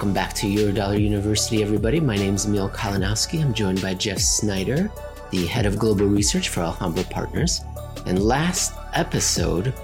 [0.00, 2.00] Welcome back to Eurodollar University, everybody.
[2.00, 3.42] My name is Emil Kalinowski.
[3.42, 4.90] I'm joined by Jeff Snider,
[5.30, 7.60] the head of global research for Alhambra Partners.
[8.06, 9.74] And last episode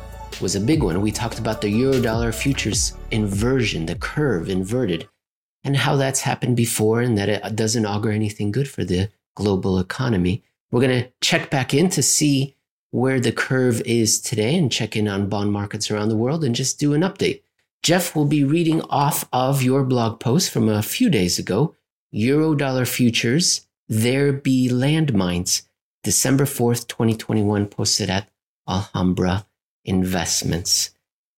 [0.40, 1.02] was a big one.
[1.02, 5.06] We talked about the Eurodollar futures inversion, the curve inverted,
[5.64, 9.78] and how that's happened before and that it doesn't augur anything good for the global
[9.78, 10.42] economy.
[10.70, 12.56] We're going to check back in to see
[12.90, 16.54] where the curve is today and check in on bond markets around the world and
[16.54, 17.42] just do an update.
[17.86, 21.76] Jeff will be reading off of your blog post from a few days ago
[22.12, 25.62] Eurodollar futures, there be landmines,
[26.02, 28.28] December 4th, 2021, posted at
[28.68, 29.46] Alhambra
[29.84, 30.90] Investments.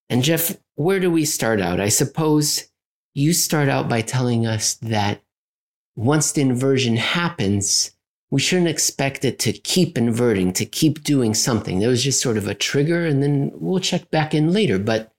[0.09, 1.81] And Jeff, where do we start out?
[1.81, 2.71] I suppose
[3.13, 5.21] you start out by telling us that
[5.97, 7.91] once the inversion happens,
[8.31, 11.79] we shouldn't expect it to keep inverting, to keep doing something.
[11.79, 14.79] There was just sort of a trigger, and then we'll check back in later.
[14.79, 15.13] But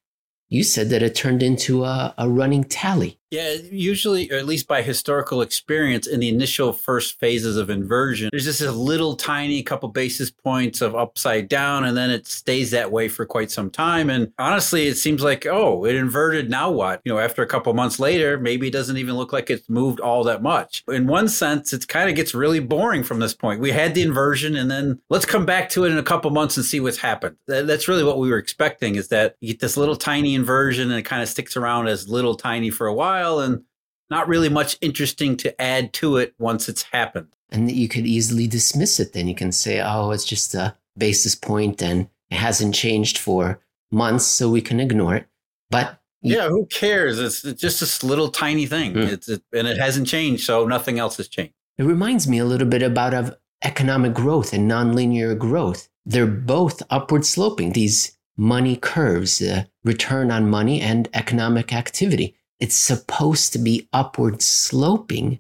[0.50, 3.19] you said that it turned into a, a running tally.
[3.32, 8.30] Yeah, usually, or at least by historical experience, in the initial first phases of inversion,
[8.32, 12.72] there's just a little tiny couple basis points of upside down, and then it stays
[12.72, 14.10] that way for quite some time.
[14.10, 16.50] And honestly, it seems like, oh, it inverted.
[16.50, 17.02] Now what?
[17.06, 20.00] You know, after a couple months later, maybe it doesn't even look like it's moved
[20.00, 20.84] all that much.
[20.88, 23.62] In one sense, it kind of gets really boring from this point.
[23.62, 26.58] We had the inversion, and then let's come back to it in a couple months
[26.58, 27.36] and see what's happened.
[27.46, 31.00] That's really what we were expecting is that you get this little tiny inversion and
[31.00, 33.64] it kind of sticks around as little tiny for a while while and
[34.10, 37.36] not really much interesting to add to it once it's happened.
[37.52, 39.14] And you could easily dismiss it.
[39.14, 43.60] Then you can say, oh, it's just a basis point and it hasn't changed for
[43.92, 45.26] months, so we can ignore it.
[45.72, 47.18] But you- yeah, who cares?
[47.20, 48.94] It's, just this little tiny thing.
[48.94, 49.12] Mm.
[49.12, 51.54] It's it, and it hasn't changed, so nothing else has changed.
[51.78, 55.90] It reminds me a little bit about of economic growth and nonlinear growth.
[56.06, 57.72] They're both upward sloping.
[57.72, 64.42] These money curves, uh, return on money and economic activity it's supposed to be upward
[64.42, 65.40] sloping.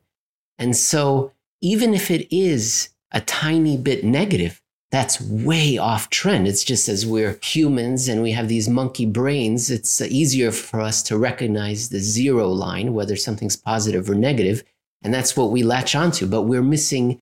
[0.57, 1.31] And so,
[1.61, 6.47] even if it is a tiny bit negative, that's way off trend.
[6.47, 11.03] It's just as we're humans and we have these monkey brains, it's easier for us
[11.03, 14.63] to recognize the zero line, whether something's positive or negative,
[15.01, 16.27] And that's what we latch onto.
[16.27, 17.19] But we're missing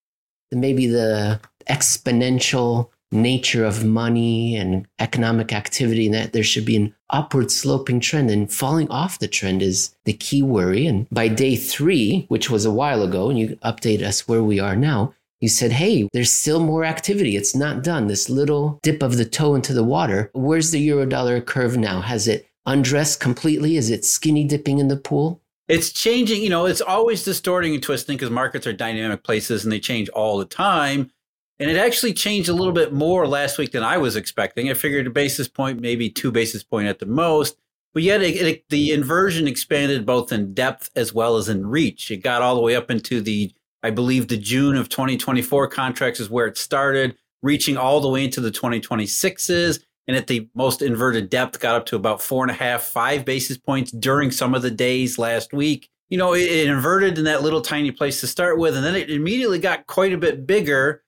[0.52, 6.94] maybe the exponential nature of money and economic activity and that there should be an
[7.10, 8.30] upward sloping trend.
[8.30, 10.86] And falling off the trend is the key worry.
[10.88, 14.60] And by day 3 which was a while ago and you update us where we
[14.60, 17.36] are now you said hey there's still more activity.
[17.36, 18.08] It's not done.
[18.08, 20.32] This little dip of the toe into the water.
[20.34, 22.02] Where's the euro dollar curve now?
[22.02, 23.78] Has it undressed completely?
[23.78, 25.42] Is it skinny dipping in the pool?
[25.68, 26.42] It's changing.
[26.42, 30.10] You know it's always distorting and twisting because markets are dynamic places and they change
[30.10, 31.12] all the time
[31.60, 34.70] and it actually changed a little bit more last week than I was expecting.
[34.70, 37.58] I figured a basis point, maybe two basis point at the most.
[37.94, 42.12] But yet it, it, the inversion expanded both in depth as well as in reach.
[42.12, 43.52] It got all the way up into the,
[43.82, 48.24] I believe, the June of 2024 contracts is where it started, reaching all the way
[48.24, 49.84] into the 2026s.
[50.08, 53.26] And at the most inverted depth, got up to about four and a half, five
[53.26, 55.90] basis points during some of the days last week.
[56.10, 58.76] You know, it, it inverted in that little tiny place to start with.
[58.76, 61.02] And then it immediately got quite a bit bigger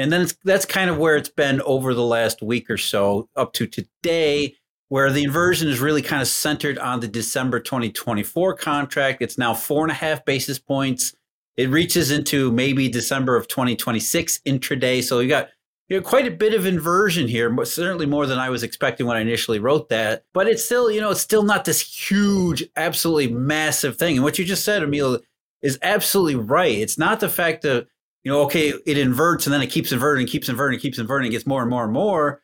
[0.00, 3.52] and then that's kind of where it's been over the last week or so up
[3.54, 4.56] to today,
[4.88, 9.22] where the inversion is really kind of centered on the December 2024 contract.
[9.22, 11.14] It's now four and a half basis points.
[11.56, 15.02] It reaches into maybe December of 2026 intraday.
[15.02, 15.48] So you got
[15.90, 19.16] you know, quite a bit of inversion here, certainly more than I was expecting when
[19.16, 20.22] I initially wrote that.
[20.32, 24.14] But it's still, you know, it's still not this huge, absolutely massive thing.
[24.14, 25.18] And what you just said, Emil,
[25.62, 26.78] is absolutely right.
[26.78, 27.88] It's not the fact that
[28.24, 31.46] you know, okay, it inverts and then it keeps inverting, keeps inverting, keeps inverting, gets
[31.46, 32.42] more and more and more.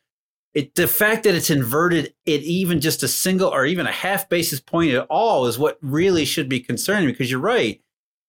[0.53, 4.27] It the fact that it's inverted, it even just a single or even a half
[4.27, 7.81] basis point at all is what really should be concerning because you're right.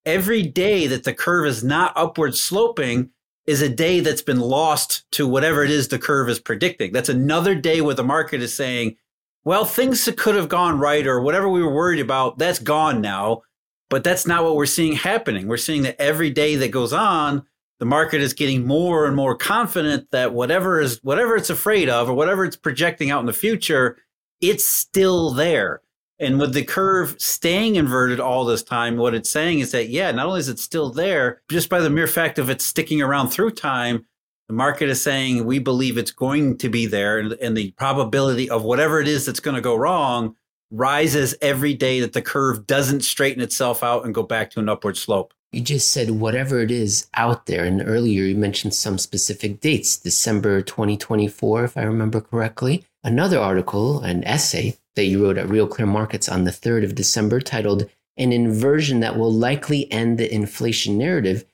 [0.05, 3.09] Every day that the curve is not upward sloping
[3.47, 6.91] is a day that's been lost to whatever it is the curve is predicting.
[6.91, 8.97] That's another day where the market is saying,
[9.43, 13.41] well, things could have gone right or whatever we were worried about, that's gone now.
[13.89, 15.47] But that's not what we're seeing happening.
[15.47, 17.45] We're seeing that every day that goes on,
[17.79, 22.09] the market is getting more and more confident that whatever is whatever it's afraid of
[22.09, 23.97] or whatever it's projecting out in the future,
[24.41, 25.81] it's still there.
[26.19, 30.11] And with the curve staying inverted all this time, what it's saying is that, yeah,
[30.11, 33.29] not only is it still there, just by the mere fact of it sticking around
[33.29, 34.05] through time,
[34.49, 37.19] the market is saying we believe it's going to be there.
[37.19, 40.35] And, and the probability of whatever it is that's going to go wrong
[40.71, 44.69] rises every day that the curve doesn't straighten itself out and go back to an
[44.69, 45.33] upward slope.
[45.51, 47.65] You just said whatever it is out there.
[47.65, 52.85] And earlier you mentioned some specific dates, December 2024, if I remember correctly.
[53.03, 56.95] Another article, an essay that you wrote at Real Clear Markets on the 3rd of
[56.95, 61.45] December titled an inversion that will likely end the inflation narrative,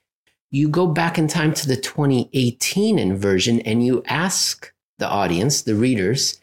[0.51, 5.75] you go back in time to the 2018 inversion and you ask the audience, the
[5.75, 6.41] readers,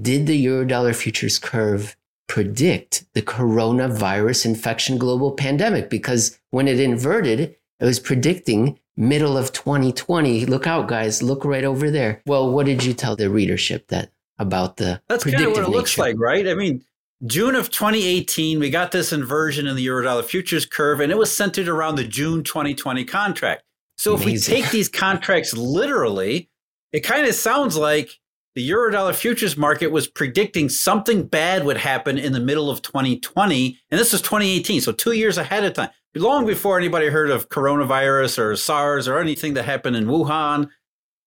[0.00, 1.96] did the Eurodollar futures curve
[2.30, 5.90] predict the coronavirus infection global pandemic?
[5.90, 10.46] Because when it inverted, it was predicting middle of 2020.
[10.46, 11.24] Look out, guys.
[11.24, 12.22] Look right over there.
[12.26, 15.60] Well, what did you tell the readership that about the That's kind of what it
[15.62, 15.72] nature?
[15.72, 16.46] looks like, right?
[16.46, 16.84] I mean,
[17.26, 21.36] June of 2018, we got this inversion in the Eurodollar futures curve, and it was
[21.36, 23.64] centered around the June 2020 contract.
[23.98, 24.28] So Amazing.
[24.28, 26.48] if we take these contracts literally,
[26.92, 28.19] it kind of sounds like
[28.54, 33.78] the Eurodollar futures market was predicting something bad would happen in the middle of 2020.
[33.90, 35.90] And this was 2018, so two years ahead of time.
[36.16, 40.68] Long before anybody heard of coronavirus or SARS or anything that happened in Wuhan,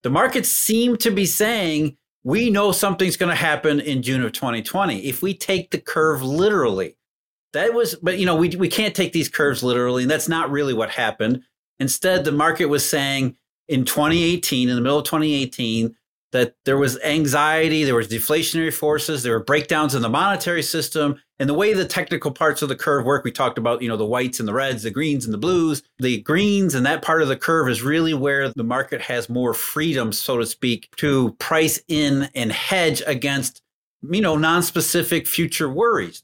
[0.03, 4.33] the markets seemed to be saying, we know something's going to happen in June of
[4.33, 5.05] 2020.
[5.05, 6.97] If we take the curve literally,
[7.53, 10.03] that was, but you know, we, we can't take these curves literally.
[10.03, 11.43] And that's not really what happened.
[11.79, 13.37] Instead, the market was saying
[13.69, 15.95] in 2018, in the middle of 2018,
[16.33, 21.21] that there was anxiety, there was deflationary forces, there were breakdowns in the monetary system,
[21.39, 23.23] and the way the technical parts of the curve work.
[23.23, 25.83] We talked about, you know, the whites and the reds, the greens and the blues.
[25.99, 29.53] The greens and that part of the curve is really where the market has more
[29.53, 33.61] freedom, so to speak, to price in and hedge against,
[34.01, 36.23] you know, non-specific future worries.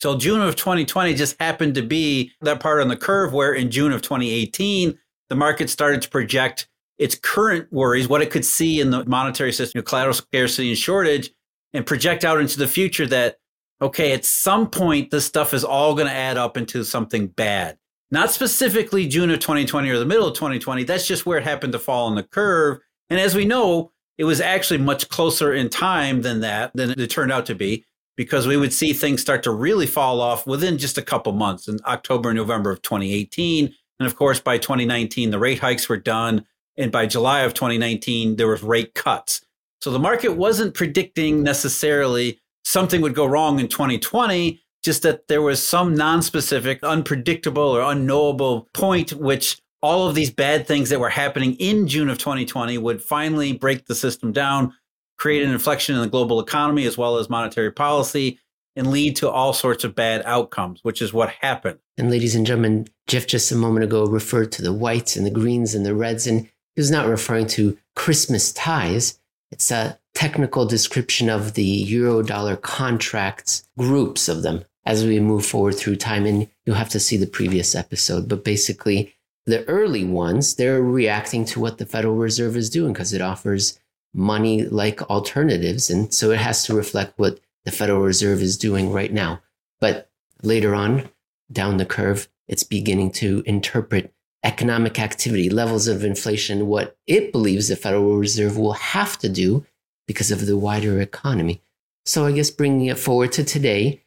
[0.00, 3.70] So June of 2020 just happened to be that part on the curve where in
[3.70, 6.68] June of 2018, the market started to project
[7.02, 11.30] its current worries, what it could see in the monetary system, collateral scarcity and shortage,
[11.72, 13.38] and project out into the future that,
[13.80, 17.76] okay, at some point, this stuff is all going to add up into something bad.
[18.12, 20.84] Not specifically June of 2020 or the middle of 2020.
[20.84, 22.78] That's just where it happened to fall on the curve.
[23.10, 27.10] And as we know, it was actually much closer in time than that, than it
[27.10, 27.84] turned out to be,
[28.16, 31.66] because we would see things start to really fall off within just a couple months
[31.66, 33.74] in October and November of 2018.
[33.98, 36.44] And of course, by 2019, the rate hikes were done.
[36.76, 39.42] And by July of 2019, there was rate cuts.
[39.80, 45.42] So the market wasn't predicting necessarily something would go wrong in 2020, just that there
[45.42, 51.10] was some non-specific, unpredictable or unknowable point which all of these bad things that were
[51.10, 54.72] happening in June of 2020 would finally break the system down,
[55.18, 58.38] create an inflection in the global economy as well as monetary policy,
[58.76, 61.78] and lead to all sorts of bad outcomes, which is what happened.
[61.98, 65.30] And ladies and gentlemen, Jeff just a moment ago referred to the whites and the
[65.30, 66.26] greens and the reds.
[66.26, 69.18] And is not referring to Christmas ties.
[69.50, 75.76] It's a technical description of the Eurodollar contracts, groups of them as we move forward
[75.76, 76.26] through time.
[76.26, 78.28] And you'll have to see the previous episode.
[78.28, 79.14] But basically,
[79.46, 83.78] the early ones, they're reacting to what the Federal Reserve is doing because it offers
[84.14, 85.90] money like alternatives.
[85.90, 89.40] And so it has to reflect what the Federal Reserve is doing right now.
[89.80, 90.10] But
[90.42, 91.08] later on,
[91.50, 94.12] down the curve, it's beginning to interpret
[94.44, 99.64] economic activity, levels of inflation, what it believes the Federal Reserve will have to do
[100.06, 101.62] because of the wider economy.
[102.04, 104.02] So I guess bringing it forward to today,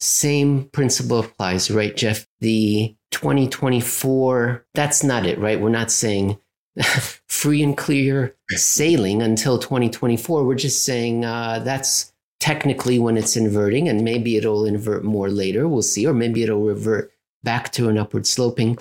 [0.00, 2.26] same principle applies, right, Jeff?
[2.40, 5.60] The 2024, that's not it, right?
[5.60, 6.38] We're not saying
[7.28, 10.44] free and clear sailing until 2024.
[10.44, 15.66] We're just saying uh, that's technically when it's inverting, and maybe it'll invert more later.
[15.66, 17.10] We'll see, or maybe it'll revert
[17.42, 18.78] back to an upward sloping.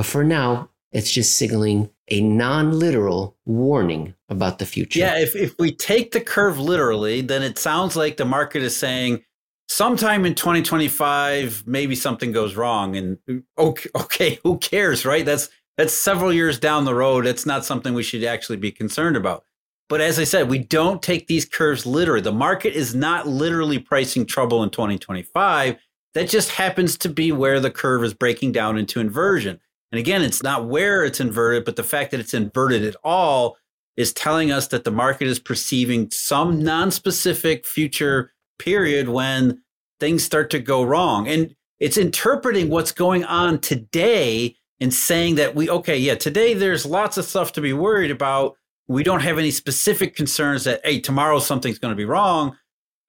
[0.00, 4.98] But for now, it's just signaling a non literal warning about the future.
[4.98, 8.74] Yeah, if, if we take the curve literally, then it sounds like the market is
[8.74, 9.22] saying
[9.68, 12.96] sometime in 2025, maybe something goes wrong.
[12.96, 15.26] And uh, okay, okay, who cares, right?
[15.26, 17.26] That's that's several years down the road.
[17.26, 19.44] It's not something we should actually be concerned about.
[19.90, 22.22] But as I said, we don't take these curves literally.
[22.22, 25.76] The market is not literally pricing trouble in 2025.
[26.14, 29.60] That just happens to be where the curve is breaking down into inversion.
[29.92, 33.56] And again, it's not where it's inverted, but the fact that it's inverted at all
[33.96, 39.62] is telling us that the market is perceiving some non-specific future period when
[39.98, 41.26] things start to go wrong.
[41.28, 46.86] And it's interpreting what's going on today and saying that we, okay, yeah, today there's
[46.86, 48.56] lots of stuff to be worried about.
[48.86, 52.56] We don't have any specific concerns that, hey, tomorrow something's going to be wrong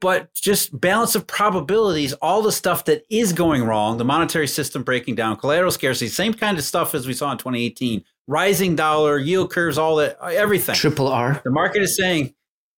[0.02, 4.84] but just balance of probabilities, all the stuff that is going wrong, the monetary system
[4.84, 9.20] breaking down, collateral scarcity, same kind of stuff as we saw in 2018, rising dollar,
[9.20, 10.76] yield curves, all that, everything.
[10.76, 11.40] Triple R.
[11.44, 12.34] The market is saying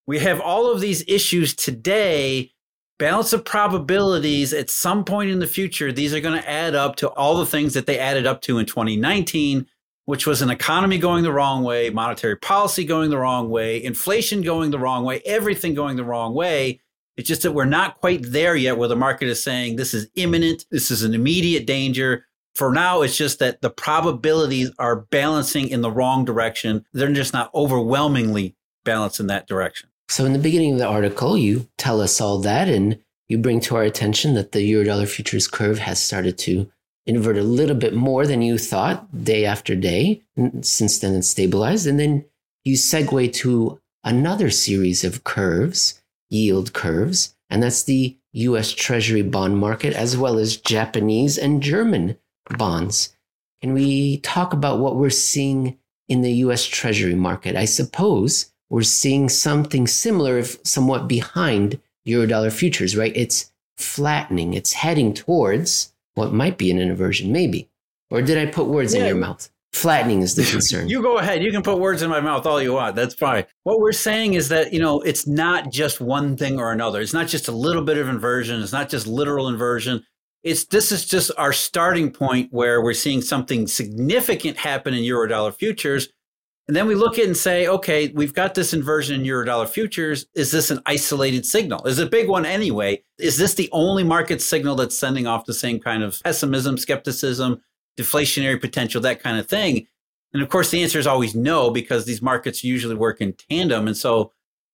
[0.06, 2.51] we have all of these issues today.
[3.00, 6.96] Balance of probabilities at some point in the future, these are going to add up
[6.98, 9.65] to all the things that they added up to in 2019,
[10.06, 14.42] which was an economy going the wrong way, monetary policy going the wrong way, inflation
[14.42, 16.80] going the wrong way, everything going the wrong way
[17.17, 20.08] It's just that we're not quite there yet where the market is saying this is
[20.15, 22.25] imminent, this is an immediate danger.
[22.55, 26.86] For now, it's just that the probabilities are balancing in the wrong direction.
[26.93, 29.89] They're just not overwhelmingly balanced in that direction.
[30.10, 33.60] So, in the beginning of the article, you tell us all that, and you bring
[33.62, 36.70] to our attention that the Eurodollar futures curve has started to
[37.05, 40.22] invert a little bit more than you thought day after day.
[40.62, 41.88] Since then, it's stabilized.
[41.88, 42.25] And then
[42.63, 46.01] you segue to another series of curves,
[46.34, 52.18] yield curves, and that's the US Treasury bond market, as well as Japanese and German
[52.58, 53.16] bonds.
[53.62, 55.78] Can we talk about what we're seeing
[56.10, 57.56] in the US Treasury market?
[57.56, 63.16] I suppose we're seeing something similar, if somewhat behind Eurodollar futures, right?
[63.16, 67.70] It's flattening, it's heading towards what might be an inversion, maybe.
[68.10, 69.02] Or did I put words yeah.
[69.02, 69.50] in your mouth?
[69.74, 70.88] Flattening is the concern.
[70.88, 71.44] you go ahead.
[71.44, 72.96] You can put words in my mouth all you want.
[72.96, 73.46] That's fine.
[73.63, 77.01] What we're saying is that, you know, it's not just one thing or another.
[77.01, 78.62] It's not just a little bit of inversion.
[78.62, 80.03] It's not just literal inversion.
[80.44, 85.56] It's this is just our starting point where we're seeing something significant happen in Eurodollar
[85.56, 86.10] futures
[86.68, 90.25] and then we look at and say, okay, we've got this inversion in eurodollar futures.
[90.34, 91.86] Is this an isolated signal?
[91.86, 93.03] Is it a big one anyway?
[93.20, 97.62] Is this the only market signal that's sending off the same kind of pessimism, skepticism,
[97.98, 99.88] deflationary potential, that kind of thing?
[100.34, 103.88] And of course, the answer is always no, because these markets usually work in tandem.
[103.88, 104.32] And so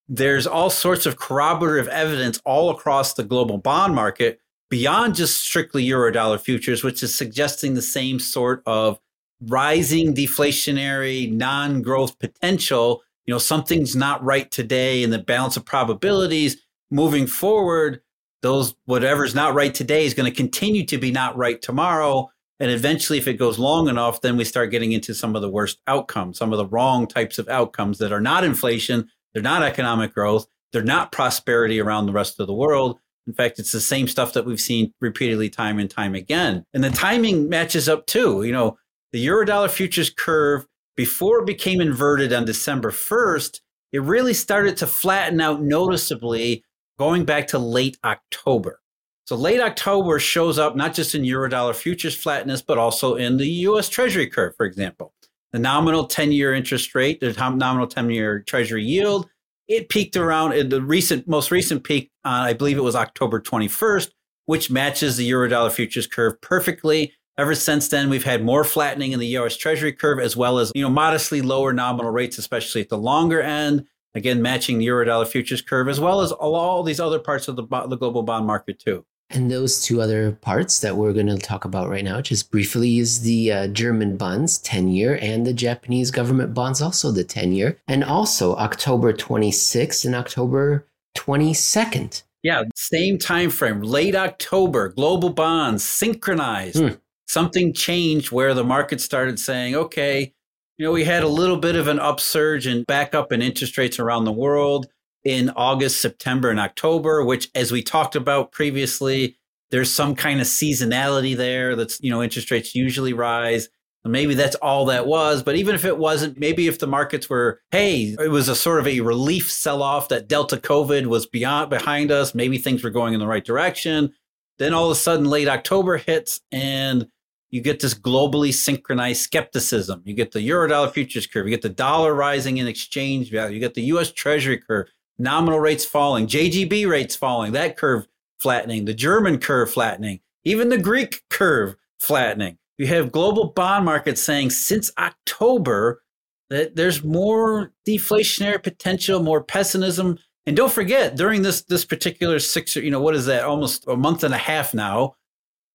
[0.07, 5.85] there's all sorts of corroborative evidence all across the global bond market beyond just strictly
[5.85, 8.99] eurodollar futures, which is suggesting the same sort of
[9.41, 16.57] rising deflationary non-growth potential you know something's not right today in the balance of probabilities
[16.91, 18.01] moving forward
[18.41, 22.71] those whatever's not right today is going to continue to be not right tomorrow and
[22.71, 25.79] eventually if it goes long enough then we start getting into some of the worst
[25.87, 30.13] outcomes some of the wrong types of outcomes that are not inflation they're not economic
[30.13, 32.99] growth they're not prosperity around the rest of the world.
[33.27, 36.65] In fact it's the same stuff that we've seen repeatedly time and time again.
[36.73, 38.43] And the timing matches up too.
[38.43, 38.77] You know
[39.11, 43.61] the eurodollar futures curve, before it became inverted on December 1st,
[43.91, 46.63] it really started to flatten out noticeably
[46.99, 48.81] going back to late October.
[49.29, 53.45] So late October shows up not just in eurodollar futures flatness, but also in the
[53.67, 55.13] US Treasury curve, for example.
[55.51, 59.29] The nominal 10 year interest rate, the nominal 10 year Treasury yield,
[59.67, 63.39] it peaked around in the recent, most recent peak, uh, I believe it was October
[63.39, 64.09] 21st,
[64.47, 67.13] which matches the eurodollar futures curve perfectly.
[67.37, 70.71] Ever since then, we've had more flattening in the US Treasury curve, as well as
[70.73, 73.85] you know modestly lower nominal rates, especially at the longer end.
[74.15, 77.67] Again, matching the Eurodollar futures curve, as well as all these other parts of the,
[77.87, 79.05] the global bond market too.
[79.29, 82.97] And those two other parts that we're going to talk about right now, just briefly,
[82.97, 87.51] is the uh, German bonds 10 year and the Japanese government bonds, also the 10
[87.51, 92.23] year, and also October 26th and October 22nd.
[92.41, 96.79] Yeah, same time frame, late October, global bonds synchronized.
[96.79, 96.95] Hmm
[97.29, 100.33] something changed where the market started saying, okay,
[100.77, 103.77] you know, we had a little bit of an upsurge and back up in interest
[103.77, 104.87] rates around the world
[105.23, 109.37] in August, September, and October, which, as we talked about previously,
[109.71, 113.69] there's some kind of seasonality there that's, you know, interest rates usually rise.
[114.05, 115.43] Maybe that's all that was.
[115.43, 118.79] But even if it wasn't, maybe if the markets were, hey, it was a sort
[118.79, 122.89] of a relief sell off that Delta COVID was beyond behind us, maybe things were
[122.89, 124.13] going in the right direction.
[124.57, 127.07] Then all of a sudden, late October hits and
[127.49, 130.01] you get this globally synchronized skepticism.
[130.05, 131.45] You get the eurodollar futures curve.
[131.45, 133.55] You get the dollar rising in exchange value.
[133.55, 134.87] You get the US Treasury curve,
[135.19, 138.07] nominal rates falling, JGB rates falling, that curve
[138.39, 142.57] flattening, the German curve flattening, even the Greek curve flattening.
[142.77, 146.01] You have global bond markets saying since October
[146.49, 150.17] that there's more deflationary potential, more pessimism.
[150.45, 153.43] And don't forget, during this this particular six, you know, what is that?
[153.43, 155.15] Almost a month and a half now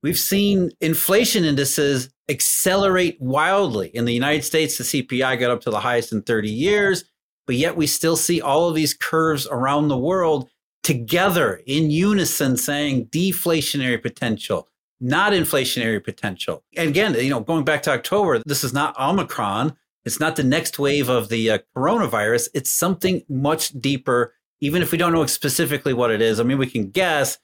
[0.04, 3.88] We've seen inflation indices accelerate wildly.
[3.88, 7.04] In the United States, the CPI got up to the highest in 30 years,
[7.46, 10.48] but yet we still see all of these curves around the world
[10.82, 14.68] together in unison saying deflationary potential,
[15.00, 16.62] not inflationary potential.
[16.76, 19.76] And again, you know, going back to October, this is not Omicron.
[20.04, 22.48] It's not the next wave of the uh, coronavirus.
[22.54, 26.38] It's something much deeper, even if we don't know specifically what it is.
[26.38, 27.38] I mean, we can guess,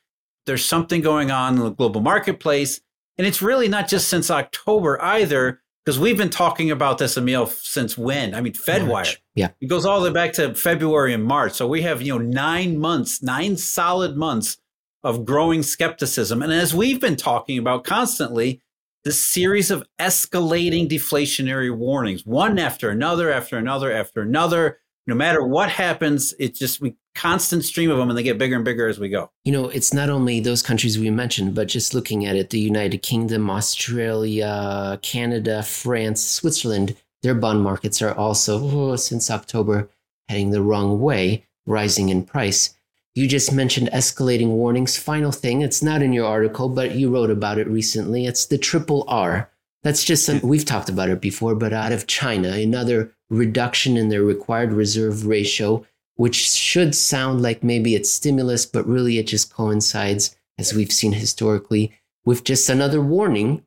[0.46, 2.80] there's something going on in the global marketplace.
[3.16, 7.46] And it's really not just since October either, because we've been talking about this, Emil,
[7.46, 8.32] since when?
[8.32, 9.16] I mean, FedWire.
[9.34, 9.48] Yeah.
[9.60, 11.54] It goes all the way back to February and March.
[11.54, 14.58] So we have, you know, nine months, nine solid months
[15.02, 16.42] of growing skepticism.
[16.42, 18.62] And as we've been talking about constantly,
[19.02, 24.78] this series of escalating deflationary warnings, one after another, after another, after another.
[25.06, 28.56] No matter what happens, it's just we constant stream of them and they get bigger
[28.56, 29.30] and bigger as we go.
[29.44, 32.60] You know, it's not only those countries we mentioned, but just looking at it, the
[32.60, 39.90] United Kingdom, Australia, Canada, France, Switzerland, their bond markets are also, oh, since October,
[40.28, 42.74] heading the wrong way, rising in price.
[43.14, 44.96] You just mentioned escalating warnings.
[44.96, 48.26] Final thing, it's not in your article, but you wrote about it recently.
[48.26, 49.50] It's the triple R.
[49.82, 54.08] That's just some, we've talked about it before, but out of China, another reduction in
[54.08, 59.52] their required reserve ratio, which should sound like maybe it's stimulus, but really it just
[59.52, 61.92] coincides, as we've seen historically,
[62.24, 63.64] with just another warning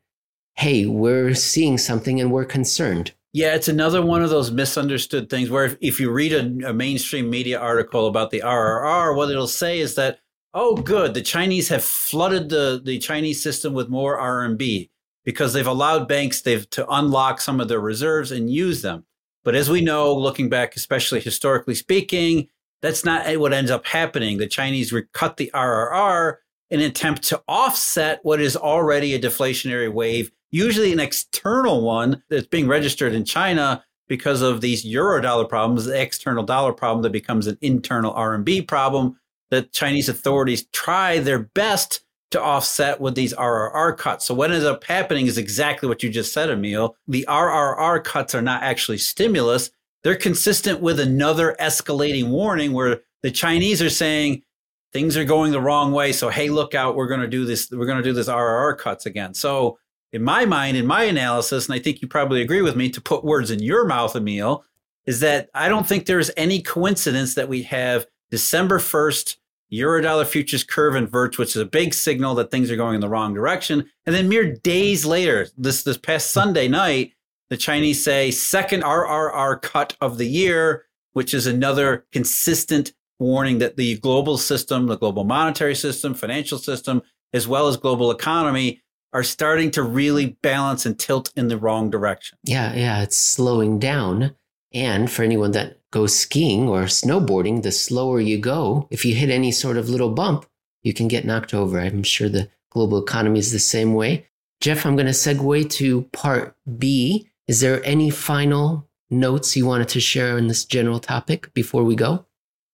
[0.55, 3.12] hey, we're seeing something and we're concerned.
[3.32, 6.74] Yeah, it's another one of those misunderstood things where if, if you read a, a,
[6.74, 10.20] mainstream media article about the RRR, what it'll say is that,
[10.53, 14.89] oh, good, the Chinese have flooded the, the Chinese system with more RMB
[15.24, 19.06] because they've allowed banks they've to unlock some of their reserves and use them.
[19.44, 22.48] But as we know, looking back, especially historically speaking,
[22.82, 24.38] that's not what ends up happening.
[24.38, 26.38] The Chinese cut the RRR
[26.70, 32.24] in an attempt to offset what is already a deflationary wave, usually an external one
[32.30, 37.03] that's being registered in China because of these euro dollar problems, the external dollar problem
[37.03, 39.18] that becomes an internal RMB problem
[39.50, 42.01] that Chinese authorities try their best
[42.34, 44.25] to offset with these RRR cuts.
[44.25, 46.96] So what ends up happening is exactly what you just said, Emil.
[47.08, 49.72] The RRR cuts are not actually stimulus.
[50.04, 54.44] They're consistent with another escalating warning where the Chinese are saying
[54.92, 56.12] things are going the wrong way.
[56.12, 56.96] So, hey, look out.
[56.96, 57.72] We're going to do this.
[57.72, 59.34] We're going to do this RRR cuts again.
[59.34, 59.80] So
[60.12, 63.02] in my mind, in my analysis, and I think you probably agree with me to
[63.02, 64.63] put words in your mouth, Emil,
[65.06, 69.38] is that I don't think there's any coincidence that we have December 1st,
[69.74, 73.10] Eurodollar futures curve inverts, which is a big signal that things are going in the
[73.10, 73.89] wrong direction.
[74.06, 77.13] And then mere days later, this this past Sunday night,
[77.50, 83.77] the Chinese say second RRR cut of the year, which is another consistent warning that
[83.77, 87.01] the global system, the global monetary system, financial system,
[87.33, 88.81] as well as global economy
[89.14, 92.38] are starting to really balance and tilt in the wrong direction.
[92.44, 94.36] Yeah, yeah, it's slowing down.
[94.74, 99.29] And for anyone that goes skiing or snowboarding, the slower you go, if you hit
[99.29, 100.46] any sort of little bump,
[100.82, 101.79] you can get knocked over.
[101.79, 104.27] I'm sure the global economy is the same way.
[104.60, 107.29] Jeff, I'm going to segue to part B.
[107.48, 111.96] Is there any final notes you wanted to share on this general topic before we
[111.96, 112.25] go?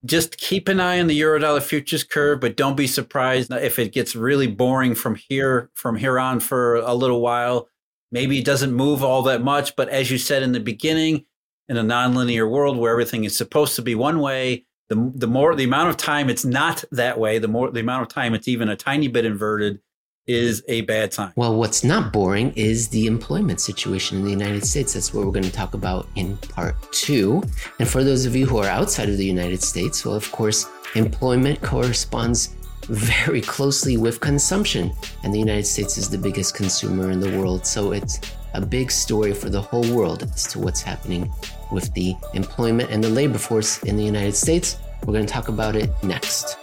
[0.06, 3.92] Just keep an eye on the Eurodollar futures curve, but don't be surprised if it
[3.92, 7.68] gets really boring from here from here on for a little while.
[8.10, 11.26] Maybe it doesn't move all that much, but as you said in the beginning,
[11.70, 15.54] in a nonlinear world where everything is supposed to be one way, the the more
[15.54, 18.48] the amount of time it's not that way, the more the amount of time it's
[18.48, 19.80] even a tiny bit inverted
[20.26, 21.32] is a bad sign.
[21.36, 24.94] Well, what's not boring is the employment situation in the United States.
[24.94, 27.42] That's what we're going to talk about in part two.
[27.78, 30.68] And for those of you who are outside of the United States, well, of course,
[30.96, 34.92] employment corresponds very closely with consumption.
[35.22, 37.64] And the United States is the biggest consumer in the world.
[37.64, 38.20] So it's
[38.54, 41.32] a big story for the whole world as to what's happening
[41.70, 44.78] with the employment and the labor force in the United States.
[45.06, 46.56] We're going to talk about it next.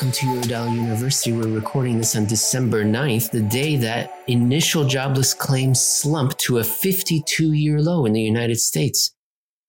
[0.00, 1.30] Welcome to Eurodollar University.
[1.30, 6.64] We're recording this on December 9th, the day that initial jobless claims slumped to a
[6.64, 9.14] 52 year low in the United States.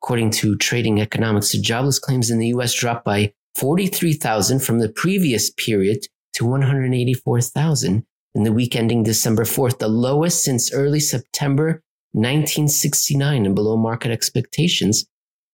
[0.01, 4.87] According to Trading Economics, the jobless claims in the US dropped by 43,000 from the
[4.87, 11.83] previous period to 184,000 in the week ending December 4th, the lowest since early September
[12.13, 15.05] 1969 and below market expectations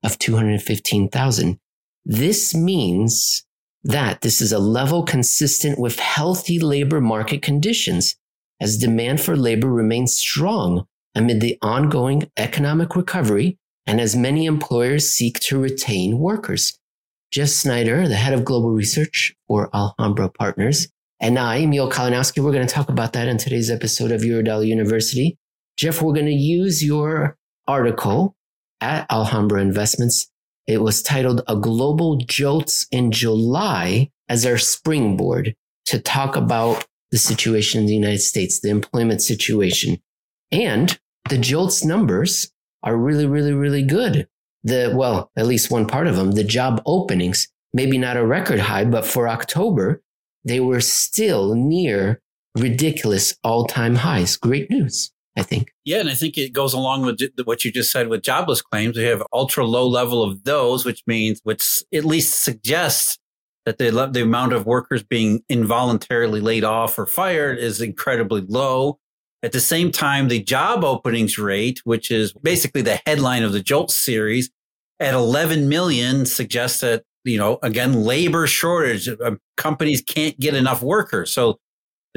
[0.03, 1.59] of 215,000.
[2.05, 3.46] This means
[3.87, 8.15] that this is a level consistent with healthy labor market conditions
[8.59, 15.09] as demand for labor remains strong amid the ongoing economic recovery and as many employers
[15.09, 16.77] seek to retain workers.
[17.31, 20.89] Jeff Snider, the head of global research for Alhambra Partners,
[21.21, 24.67] and I, Emil Kalinowski, we're going to talk about that in today's episode of Eurodollar
[24.67, 25.37] University.
[25.77, 28.35] Jeff, we're going to use your article
[28.81, 30.29] at Alhambra Investments.
[30.67, 37.17] It was titled A Global Jolts in July as our springboard to talk about the
[37.17, 40.01] situation in the United States, the employment situation.
[40.51, 40.99] And
[41.29, 42.51] the JOLTS numbers
[42.83, 44.27] are really, really, really good.
[44.63, 48.59] The, well, at least one part of them, the job openings, maybe not a record
[48.59, 50.01] high, but for October,
[50.43, 52.21] they were still near
[52.57, 54.35] ridiculous all time highs.
[54.35, 55.11] Great news.
[55.37, 55.71] I think.
[55.85, 58.97] Yeah, and I think it goes along with what you just said with jobless claims.
[58.97, 63.19] We have ultra low level of those, which means, which at least suggests
[63.65, 68.97] that the, the amount of workers being involuntarily laid off or fired is incredibly low.
[69.43, 73.61] At the same time, the job openings rate, which is basically the headline of the
[73.61, 74.49] Jolt series,
[74.99, 79.07] at 11 million suggests that, you know, again, labor shortage.
[79.07, 81.31] Uh, companies can't get enough workers.
[81.31, 81.59] So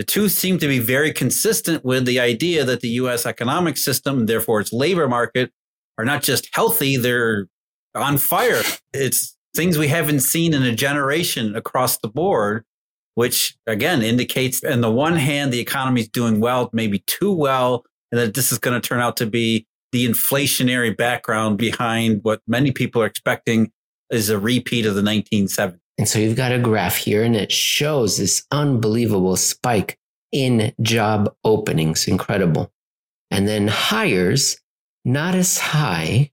[0.01, 4.25] the two seem to be very consistent with the idea that the US economic system,
[4.25, 5.53] therefore its labor market,
[5.99, 7.49] are not just healthy, they're
[7.95, 8.63] on fire.
[8.95, 12.65] It's things we haven't seen in a generation across the board,
[13.15, 17.85] which again indicates, on the one hand, the economy is doing well, maybe too well,
[18.11, 22.41] and that this is going to turn out to be the inflationary background behind what
[22.47, 23.71] many people are expecting
[24.09, 25.80] is a repeat of the 1970s.
[26.01, 29.99] And so you've got a graph here and it shows this unbelievable spike
[30.33, 32.09] in job openings.
[32.09, 32.73] Incredible.
[33.31, 34.59] And then hires,
[35.05, 36.31] not as high,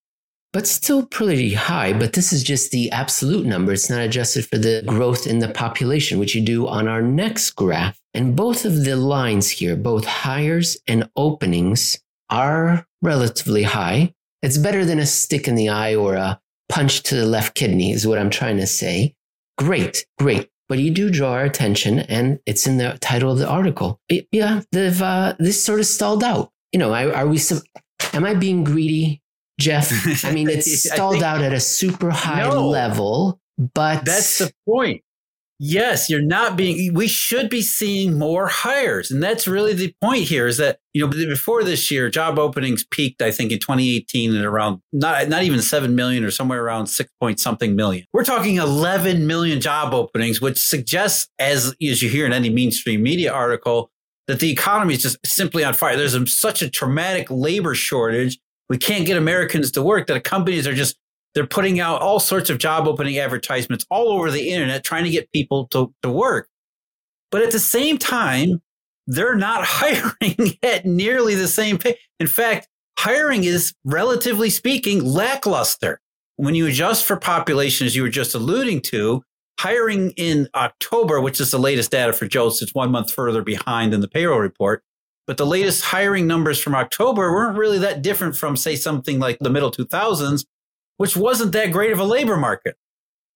[0.53, 1.91] but still pretty high.
[1.91, 3.73] But this is just the absolute number.
[3.73, 7.51] It's not adjusted for the growth in the population, which you do on our next
[7.51, 7.99] graph.
[8.13, 11.99] And both of the lines here, both hires and openings,
[12.29, 14.13] are relatively high.
[14.41, 17.91] It's better than a stick in the eye or a punch to the left kidney,
[17.91, 19.13] is what I'm trying to say.
[19.57, 20.49] Great, great.
[20.69, 24.01] But you do draw our attention, and it's in the title of the article.
[24.09, 26.51] It, yeah, uh, this sort of stalled out.
[26.73, 27.39] You know, are, are we?
[28.13, 29.21] Am I being greedy?
[29.59, 29.91] Jeff.
[30.25, 34.51] I mean, it's stalled think, out at a super high no, level, but that's the
[34.67, 35.03] point.
[35.59, 39.09] Yes, you're not being, we should be seeing more hires.
[39.09, 42.85] And that's really the point here is that, you know, before this year, job openings
[42.91, 46.87] peaked, I think in 2018 at around not, not even 7 million or somewhere around
[46.87, 48.05] 6 point something million.
[48.13, 53.01] We're talking 11 million job openings, which suggests, as, as you hear in any mainstream
[53.01, 53.89] media article,
[54.27, 55.97] that the economy is just simply on fire.
[55.97, 58.37] There's a, such a traumatic labor shortage
[58.69, 60.97] we can't get Americans to work that companies are just
[61.37, 65.11] they're putting out all sorts of job opening advertisements all over the internet trying to
[65.11, 66.49] get people to, to work.
[67.29, 68.59] But at the same time,
[69.05, 71.95] they're not hiring at nearly the same pace.
[72.19, 76.01] In fact, hiring is relatively speaking lackluster.
[76.37, 79.21] When you adjust for population, as you were just alluding to,
[79.59, 83.93] hiring in October, which is the latest data for JOLTS, it's one month further behind
[83.93, 84.81] in the payroll report.
[85.27, 89.37] But the latest hiring numbers from October weren't really that different from, say, something like
[89.37, 90.43] the middle 2000s,
[90.97, 92.75] which wasn't that great of a labor market.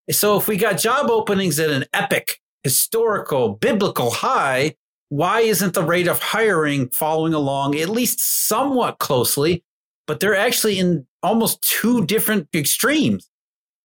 [0.09, 4.75] So if we got job openings at an epic, historical, biblical high,
[5.09, 9.63] why isn't the rate of hiring following along at least somewhat closely?
[10.07, 13.29] But they're actually in almost two different extremes.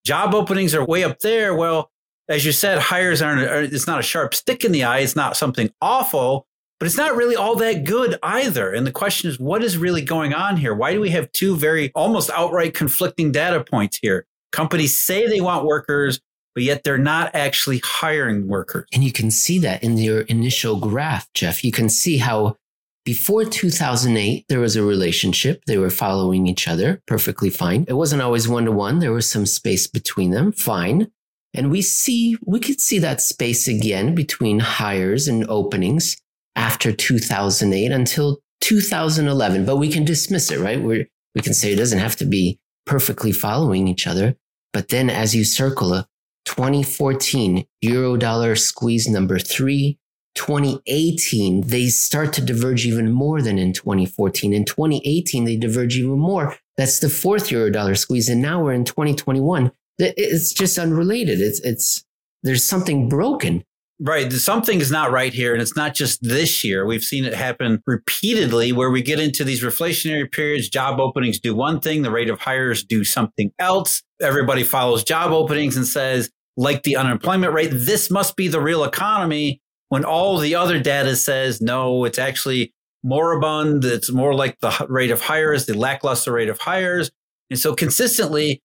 [0.05, 1.55] Job openings are way up there.
[1.55, 1.91] Well,
[2.29, 5.01] as you said, hires aren't, it's not a sharp stick in the eye.
[5.01, 6.47] It's not something awful,
[6.79, 8.73] but it's not really all that good either.
[8.73, 10.75] And the question is, what is really going on here?
[10.75, 14.27] Why do we have two very almost outright conflicting data points here?
[14.53, 16.21] Companies say they want workers,
[16.55, 18.87] but yet they're not actually hiring workers.
[18.93, 21.65] And you can see that in your initial graph, Jeff.
[21.65, 22.57] You can see how
[23.05, 25.62] before 2008, there was a relationship.
[25.67, 27.85] They were following each other perfectly fine.
[27.89, 28.99] It wasn't always one to one.
[28.99, 30.51] There was some space between them.
[30.53, 31.09] Fine.
[31.55, 36.17] And we see, we could see that space again between hires and openings
[36.57, 40.83] after 2008 until 2011, but we can dismiss it, right?
[40.83, 44.37] we we can say it doesn't have to be perfectly following each other.
[44.73, 46.09] But then as you circle a
[46.47, 49.99] 2014 euro dollar squeeze number three,
[50.35, 54.53] 2018, they start to diverge even more than in 2014.
[54.53, 56.57] In 2018, they diverge even more.
[56.77, 58.29] That's the fourth euro dollar squeeze.
[58.29, 59.73] And now we're in 2021.
[59.99, 61.40] It's just unrelated.
[61.40, 62.05] It's, it's,
[62.42, 63.64] there's something broken.
[63.98, 64.30] Right.
[64.30, 65.54] Something is not right here.
[65.54, 66.85] And it's not just this year.
[66.85, 70.68] We've seen it happen repeatedly where we get into these reflationary periods.
[70.68, 74.02] Job openings do one thing, the rate of hires do something else.
[74.20, 78.85] Everybody follows job openings and says, like the unemployment rate, this must be the real
[78.85, 79.62] economy.
[79.88, 83.85] When all the other data says, no, it's actually moribund.
[83.85, 87.11] It's more like the rate of hires, the lackluster rate of hires.
[87.50, 88.62] And so consistently,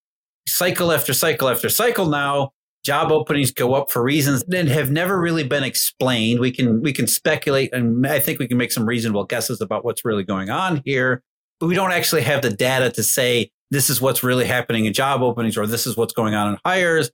[0.47, 2.51] cycle after cycle after cycle now,
[2.83, 6.39] job openings go up for reasons that have never really been explained.
[6.39, 9.85] We can we can speculate and I think we can make some reasonable guesses about
[9.85, 11.21] what's really going on here,
[11.59, 14.93] but we don't actually have the data to say this is what's really happening in
[14.93, 17.11] job openings or this is what's going on in hires.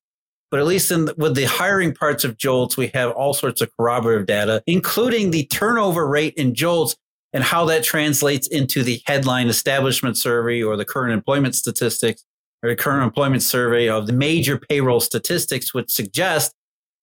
[0.49, 3.69] But at least in with the hiring parts of JOLTS, we have all sorts of
[3.77, 6.95] corroborative data, including the turnover rate in JOLTS
[7.33, 12.23] and how that translates into the headline establishment survey or the current employment statistics
[12.63, 16.53] or current employment survey of the major payroll statistics, which suggest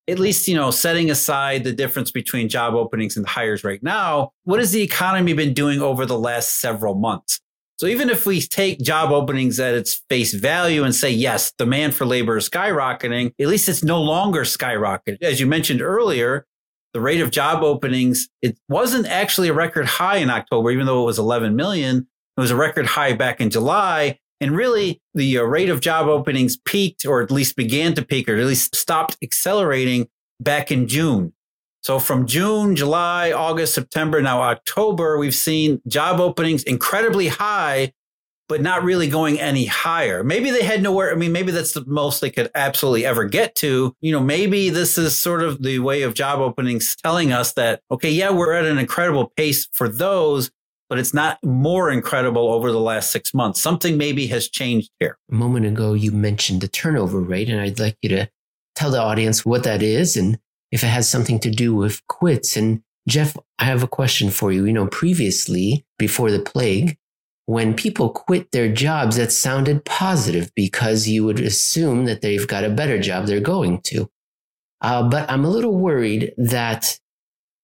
[0.07, 4.31] at least, you know, setting aside the difference between job openings and hires right now,
[4.43, 7.39] what has the economy been doing over the last several months?
[7.77, 11.93] So even if we take job openings at its face value and say, yes, demand
[11.93, 15.21] for labor is skyrocketing, at least it's no longer skyrocketing.
[15.21, 16.45] As you mentioned earlier,
[16.93, 21.01] the rate of job openings, it wasn't actually a record high in October, even though
[21.01, 22.07] it was 11 million.
[22.37, 24.19] It was a record high back in July.
[24.41, 28.27] And really, the uh, rate of job openings peaked, or at least began to peak,
[28.27, 30.07] or at least stopped accelerating
[30.39, 31.33] back in June.
[31.81, 37.93] So from June, July, August, September, now October, we've seen job openings incredibly high,
[38.49, 40.23] but not really going any higher.
[40.23, 41.11] Maybe they had nowhere.
[41.11, 43.95] I mean, maybe that's the most they could absolutely ever get to.
[44.01, 47.81] You know, maybe this is sort of the way of job openings telling us that,
[47.91, 50.51] okay, yeah, we're at an incredible pace for those,
[50.89, 53.61] but it's not more incredible over the last six months.
[53.61, 55.17] Something maybe has changed here.
[55.31, 58.29] A moment ago, you mentioned the turnover rate, and I'd like you to
[58.75, 60.37] tell the audience what that is and
[60.71, 62.55] if it has something to do with quits.
[62.57, 64.65] And Jeff, I have a question for you.
[64.65, 66.97] You know, previously, before the plague,
[67.45, 72.63] when people quit their jobs, that sounded positive because you would assume that they've got
[72.63, 74.09] a better job they're going to.
[74.81, 76.99] Uh, but I'm a little worried that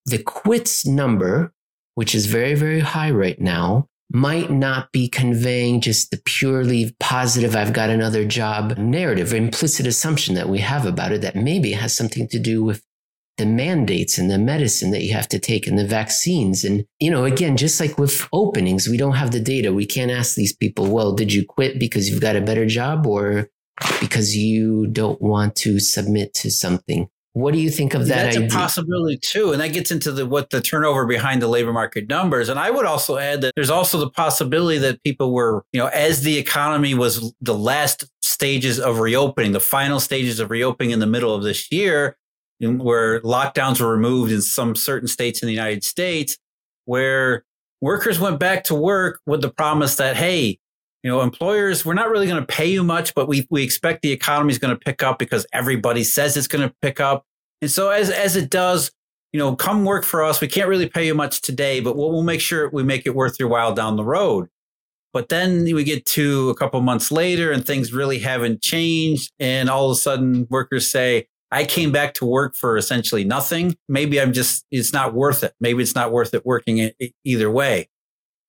[0.06, 1.54] the quits number
[1.96, 7.56] which is very, very high right now, might not be conveying just the purely positive,
[7.56, 11.96] I've got another job narrative, implicit assumption that we have about it that maybe has
[11.96, 12.84] something to do with
[13.38, 16.66] the mandates and the medicine that you have to take and the vaccines.
[16.66, 19.74] And, you know, again, just like with openings, we don't have the data.
[19.74, 23.08] We can't ask these people, well, did you quit because you've got a better job
[23.08, 23.50] or
[24.00, 27.10] because you don't want to submit to something?
[27.34, 28.24] What do you think of that?
[28.24, 28.48] That's idea?
[28.50, 32.10] a possibility too, and that gets into the what the turnover behind the labor market
[32.10, 32.50] numbers.
[32.50, 35.88] And I would also add that there's also the possibility that people were, you know,
[35.88, 41.00] as the economy was the last stages of reopening, the final stages of reopening in
[41.00, 42.18] the middle of this year,
[42.60, 46.38] where lockdowns were removed in some certain states in the United States,
[46.84, 47.46] where
[47.80, 50.60] workers went back to work with the promise that hey,
[51.04, 54.02] you know, employers, we're not really going to pay you much, but we, we expect
[54.02, 57.26] the economy is going to pick up because everybody says it's going to pick up.
[57.62, 58.92] And so as, as it does,
[59.34, 60.42] you know, come work for us.
[60.42, 63.16] We can't really pay you much today, but we'll, we'll make sure we make it
[63.16, 64.50] worth your while down the road.
[65.14, 69.32] But then we get to a couple months later and things really haven't changed.
[69.40, 73.76] And all of a sudden workers say, I came back to work for essentially nothing.
[73.90, 75.54] Maybe I'm just, it's not worth it.
[75.60, 76.92] Maybe it's not worth it working
[77.26, 77.90] either way.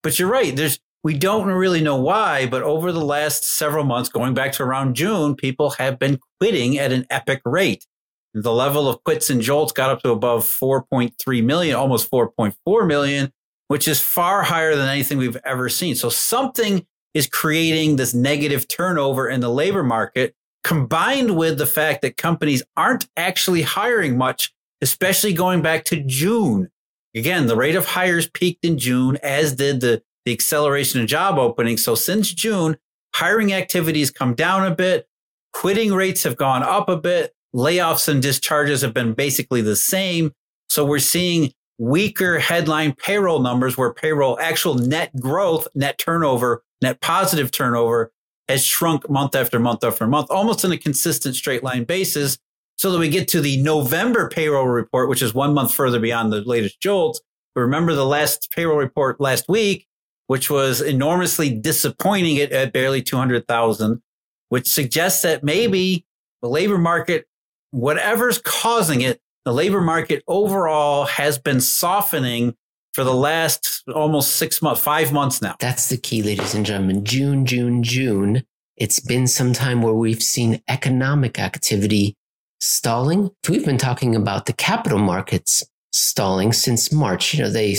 [0.05, 0.55] But you're right.
[0.55, 4.63] There's, we don't really know why, but over the last several months, going back to
[4.63, 7.87] around June, people have been quitting at an epic rate.
[8.35, 13.33] The level of quits and JOLTS got up to above 4.3 million, almost 4.4 million,
[13.69, 15.97] which is far higher than anything we've ever seen.
[15.97, 20.35] So something is creating this negative turnover in the labor market,
[20.65, 26.71] combined with the fact that companies aren't actually hiring much, especially going back to June.
[27.15, 31.39] Again, the rate of hires peaked in June, as did the the acceleration of job
[31.39, 31.85] openings.
[31.85, 32.77] So since June,
[33.15, 35.07] hiring activities come down a bit,
[35.53, 40.33] quitting rates have gone up a bit, layoffs and discharges have been basically the same.
[40.69, 47.01] So we're seeing weaker headline payroll numbers where payroll actual net growth, net turnover, net
[47.01, 48.13] positive turnover
[48.49, 52.39] has shrunk month after month after month, almost on a consistent straight line basis.
[52.79, 56.33] So that we get to the November payroll report, which is one month further beyond
[56.33, 57.21] the latest JOLTS.
[57.55, 59.87] But remember the last payroll report last week
[60.27, 64.03] which was enormously disappointing at, at barely 200,000,
[64.49, 66.05] which suggests that maybe
[66.41, 67.27] the labor market,
[67.71, 72.55] whatever's causing it, the labor market overall has been softening
[72.93, 75.57] for the last almost six months, five months now.
[75.59, 77.05] That's the key, ladies and gentlemen.
[77.05, 78.45] June, June, June.
[78.77, 82.17] It's been some time where we've seen economic activity
[82.61, 83.31] stalling.
[83.49, 87.35] We've been talking about the capital markets stalling since March.
[87.35, 87.77] You know, they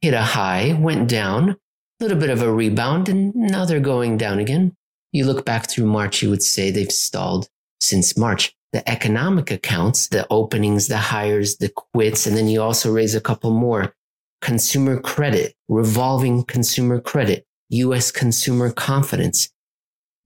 [0.00, 1.56] hit a high, went down,
[2.02, 4.74] little bit of a rebound, and now they're going down again.
[5.12, 7.48] You look back through March, you would say they've stalled
[7.80, 8.54] since March.
[8.72, 13.20] The economic accounts, the openings, the hires, the quits, and then you also raise a
[13.20, 13.94] couple more.
[14.40, 19.50] Consumer credit, revolving consumer credit, US consumer confidence.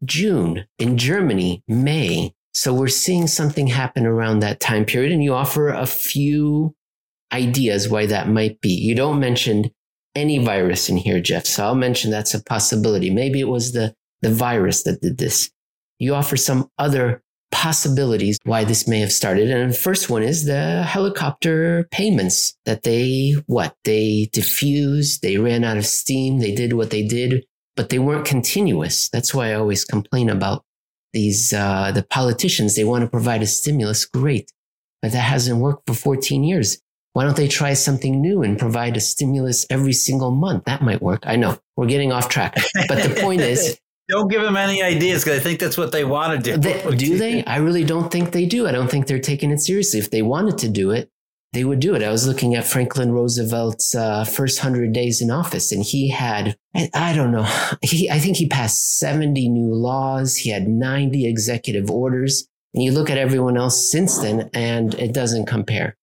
[0.05, 2.35] June in Germany, May.
[2.55, 6.75] So we're seeing something happen around that time period, and you offer a few
[7.33, 8.71] ideas why that might be.
[8.71, 9.73] You don't mention
[10.16, 11.46] any virus in here, Jeff.
[11.46, 13.11] So I'll mention that's a possibility.
[13.11, 15.50] Maybe it was the, the virus that did this.
[15.98, 19.50] You offer some other possibilities why this may have started.
[19.50, 23.76] And the first one is the helicopter payments that they, what?
[23.85, 27.44] They diffused, they ran out of steam, they did what they did,
[27.76, 29.09] but they weren't continuous.
[29.11, 30.64] That's why I always complain about
[31.12, 32.74] these, uh, the politicians.
[32.74, 34.05] They want to provide a stimulus.
[34.05, 34.50] Great.
[35.00, 36.79] but that hasn't worked for 14 years.
[37.16, 40.64] Why don't they try something new and provide a stimulus every single month?
[40.64, 41.22] That might work.
[41.26, 42.55] I know we're getting off track,
[42.88, 46.05] but the point is, don't give them any ideas because I think that's what they
[46.05, 46.59] want to do.
[46.59, 47.42] They, do they?
[47.46, 48.66] I really don't think they do.
[48.66, 49.98] I don't think they're taking it seriously.
[49.98, 51.09] If they wanted to do it,
[51.55, 52.02] they would do it.
[52.02, 56.55] I was looking at Franklin Roosevelt's uh, first hundred days in office, and he had
[56.92, 57.48] I, don't know.
[57.81, 60.37] He I think he passed seventy new laws.
[60.37, 62.46] He had ninety executive orders.
[62.74, 65.96] And you look at everyone else since then, and it doesn't compare.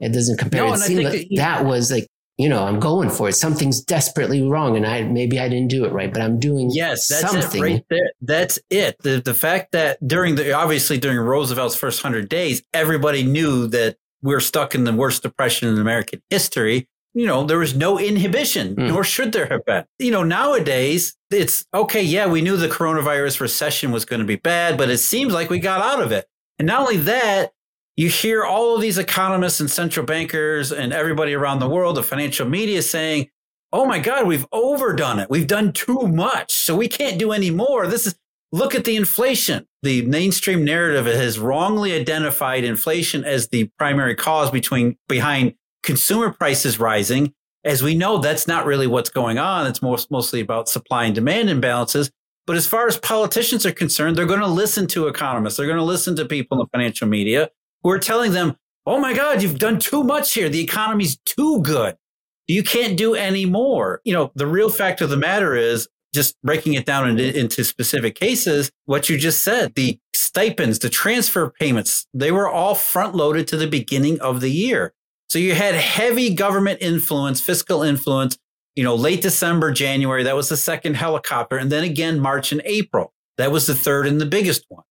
[0.00, 0.64] It doesn't compare.
[0.64, 2.06] No, it seemed like that, that was like
[2.38, 3.32] you know, I'm going for it.
[3.32, 7.08] Something's desperately wrong, and I maybe I didn't do it right, but I'm doing yes,
[7.08, 7.60] that's something.
[7.60, 8.12] it right there.
[8.20, 8.96] That's it.
[9.02, 13.96] The the fact that during the obviously during Roosevelt's first hundred days, everybody knew that
[14.22, 16.88] we're stuck in the worst depression in American history.
[17.12, 18.88] You know, there was no inhibition, mm.
[18.88, 19.84] nor should there have been.
[19.98, 22.02] You know, nowadays it's okay.
[22.02, 25.50] Yeah, we knew the coronavirus recession was going to be bad, but it seems like
[25.50, 26.26] we got out of it.
[26.60, 27.50] And not only that,
[27.98, 32.02] you hear all of these economists and central bankers and everybody around the world, the
[32.04, 33.28] financial media saying,
[33.72, 35.28] oh my God, we've overdone it.
[35.28, 36.52] We've done too much.
[36.52, 37.88] So we can't do any more.
[37.88, 38.14] This is,
[38.52, 39.66] look at the inflation.
[39.82, 46.78] The mainstream narrative has wrongly identified inflation as the primary cause between, behind consumer prices
[46.78, 47.34] rising.
[47.64, 49.66] As we know, that's not really what's going on.
[49.66, 52.12] It's most, mostly about supply and demand imbalances.
[52.46, 55.56] But as far as politicians are concerned, they're going to listen to economists.
[55.56, 57.50] They're going to listen to people in the financial media
[57.82, 60.48] who are telling them, oh my God, you've done too much here.
[60.48, 61.96] The economy's too good.
[62.46, 64.00] You can't do any more.
[64.04, 67.62] You know, the real fact of the matter is just breaking it down into, into
[67.64, 73.14] specific cases, what you just said, the stipends, the transfer payments, they were all front
[73.14, 74.94] loaded to the beginning of the year.
[75.28, 78.38] So you had heavy government influence, fiscal influence,
[78.74, 81.58] you know, late December, January, that was the second helicopter.
[81.58, 84.84] And then again, March and April, that was the third and the biggest one.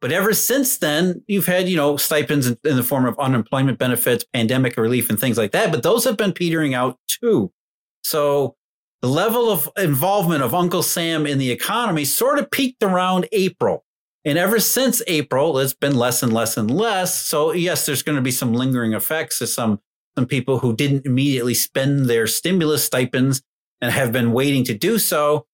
[0.00, 3.78] But ever since then, you've had, you know, stipends in, in, the form of unemployment
[3.78, 5.72] benefits, pandemic relief, and things like that.
[5.72, 7.52] But those have been petering out too.
[8.04, 8.54] So
[9.02, 13.84] the level of involvement of Uncle Sam in the economy sort of peaked around April.
[14.24, 17.20] And ever since April, it's been less and less and less.
[17.20, 19.80] So yes, there's going to be some lingering effects to some,
[20.16, 23.42] some people who didn't immediately spend their stimulus stipends
[23.80, 25.46] and have been waiting to do so.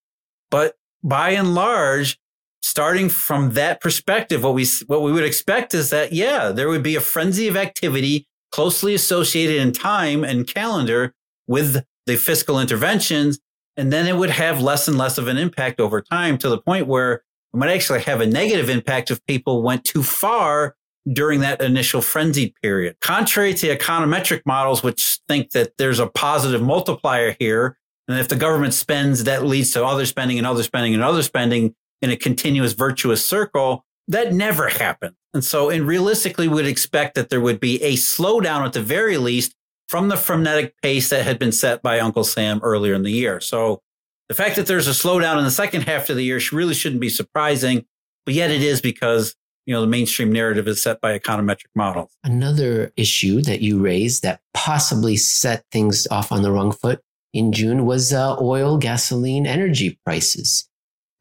[0.50, 2.18] But by and large,
[2.64, 6.82] starting from that perspective, what we what we would expect is that yeah, there would
[6.82, 11.14] be a frenzy of activity closely associated in time and calendar
[11.46, 13.38] with the fiscal interventions,
[13.76, 16.56] and then it would have less and less of an impact over time to the
[16.56, 17.14] point where
[17.52, 20.74] it might actually have a negative impact if people went too far
[21.12, 22.96] during that initial frenzy period.
[23.00, 27.76] Contrary to econometric models, which think that there's a positive multiplier here,
[28.08, 31.22] and if the government spends, that leads to other spending and other spending and other
[31.22, 31.74] spending,
[32.04, 35.16] in a continuous virtuous circle, that never happened.
[35.32, 39.18] And so, and realistically, would expect that there would be a slowdown at the very
[39.18, 39.54] least
[39.88, 43.40] from the frenetic pace that had been set by Uncle Sam earlier in the year.
[43.40, 43.80] So
[44.28, 47.00] the fact that there's a slowdown in the second half of the year really shouldn't
[47.00, 47.84] be surprising,
[48.24, 49.34] but yet it is because
[49.66, 52.16] you know the mainstream narrative is set by econometric models.
[52.22, 57.00] Another issue that you raised that possibly set things off on the wrong foot
[57.32, 60.68] in June was uh, oil, gasoline, energy prices.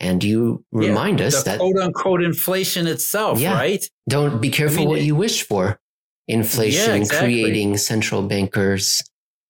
[0.04, 3.90] And you remind yeah, us that quote unquote inflation itself, yeah, right?
[4.10, 5.80] Don't be careful I mean, what you wish for.
[6.28, 7.42] Inflation yeah, exactly.
[7.42, 9.02] creating central bankers.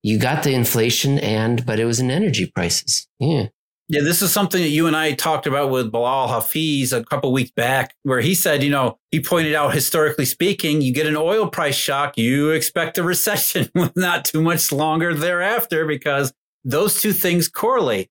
[0.04, 3.08] You got the inflation and, but it was in energy prices.
[3.20, 3.48] Yeah.
[3.90, 7.34] Yeah, this is something that you and I talked about with Bilal Hafeez a couple
[7.34, 11.18] weeks back, where he said, you know, he pointed out historically speaking, you get an
[11.18, 16.32] oil price shock, you expect a recession not too much longer thereafter because
[16.64, 18.10] those two things correlate.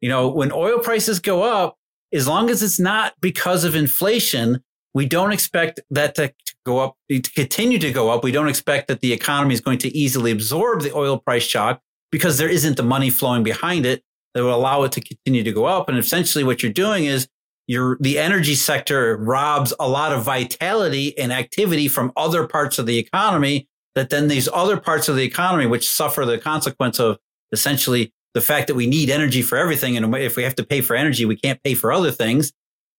[0.00, 1.78] You know, when oil prices go up,
[2.14, 4.62] as long as it's not because of inflation,
[4.94, 6.32] we don't expect that to
[6.64, 8.22] go up, to continue to go up.
[8.22, 11.80] We don't expect that the economy is going to easily absorb the oil price shock
[12.12, 14.02] because there isn't the money flowing behind it
[14.34, 15.88] that will allow it to continue to go up.
[15.88, 17.28] And essentially what you're doing is
[17.66, 22.86] you're, the energy sector robs a lot of vitality and activity from other parts of
[22.86, 27.18] the economy that then these other parts of the economy, which suffer the consequence of
[27.52, 29.96] essentially the fact that we need energy for everything.
[29.96, 32.52] And if we have to pay for energy, we can't pay for other things.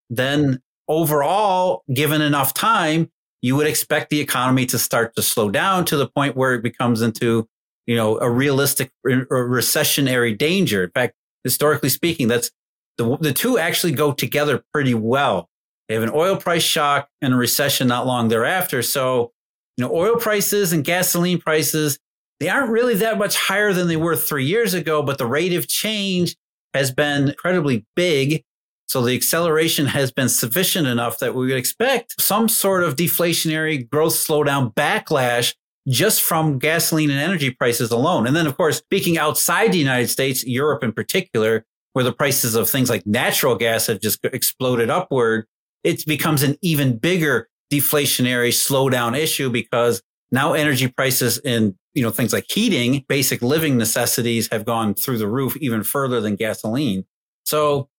[0.09, 3.11] Then overall, given enough time,
[3.41, 6.63] you would expect the economy to start to slow down to the point where it
[6.63, 7.47] becomes into,
[7.85, 10.85] you know, a realistic recessionary danger.
[10.85, 11.13] In fact,
[11.43, 12.49] historically speaking, that's
[12.97, 15.49] the, the two actually go together pretty well.
[15.87, 18.81] They have an oil price shock and a recession not long thereafter.
[18.81, 19.31] So,
[19.77, 21.99] you know, oil prices and gasoline prices
[22.39, 25.53] they aren't really that much higher than they were three years ago, but the rate
[25.53, 26.35] of change
[26.73, 28.43] has been incredibly big.
[28.87, 33.89] So the acceleration has been sufficient enough that we would expect some sort of deflationary
[33.89, 35.55] growth slowdown backlash
[35.87, 38.27] just from gasoline and energy prices alone.
[38.27, 42.55] And then, of course, speaking outside the United States, Europe in particular, where the prices
[42.55, 45.45] of things like natural gas have just exploded upward,
[45.83, 52.11] it becomes an even bigger deflationary slowdown issue because now energy prices in you know
[52.11, 57.05] things like heating, basic living necessities have gone through the roof even further than gasoline.
[57.45, 57.89] So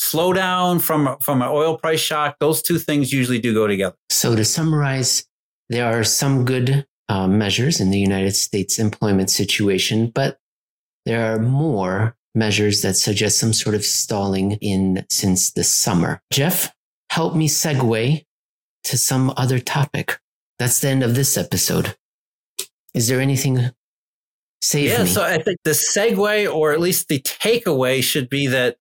[0.00, 3.96] slowdown from from an oil price shock, those two things usually do go together.
[4.08, 5.26] So to summarize,
[5.68, 10.38] there are some good uh, measures in the United States employment situation, but
[11.04, 16.22] there are more measures that suggest some sort of stalling in since the summer.
[16.32, 16.72] Jeff,
[17.10, 18.24] help me segue
[18.84, 20.18] to some other topic.
[20.58, 21.96] That's the end of this episode.
[22.94, 23.70] Is there anything?
[24.62, 25.08] Save yeah, me.
[25.08, 28.76] so I think the segue, or at least the takeaway, should be that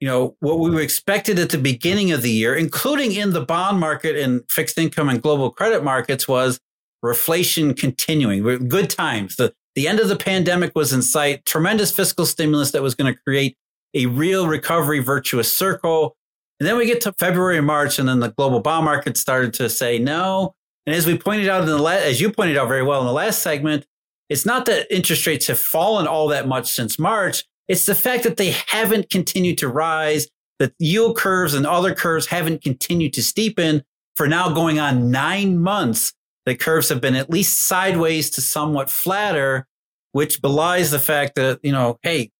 [0.00, 3.44] you know what we were expected at the beginning of the year, including in the
[3.44, 6.58] bond market and fixed income and global credit markets, was
[7.04, 8.68] reflation continuing.
[8.68, 9.36] Good times.
[9.36, 11.46] The the end of the pandemic was in sight.
[11.46, 13.56] Tremendous fiscal stimulus that was going to create
[13.94, 16.16] a real recovery virtuous circle.
[16.60, 19.54] And then we get to February and March, and then the global bond market started
[19.54, 20.54] to say no.
[20.86, 23.06] And as we pointed out in the last, as you pointed out very well in
[23.06, 23.86] the last segment,
[24.28, 27.44] it's not that interest rates have fallen all that much since March.
[27.68, 30.28] It's the fact that they haven't continued to rise,
[30.58, 33.82] that yield curves and other curves haven't continued to steepen
[34.16, 36.12] for now going on nine months.
[36.46, 39.66] The curves have been at least sideways to somewhat flatter,
[40.12, 42.30] which belies the fact that, you know, hey,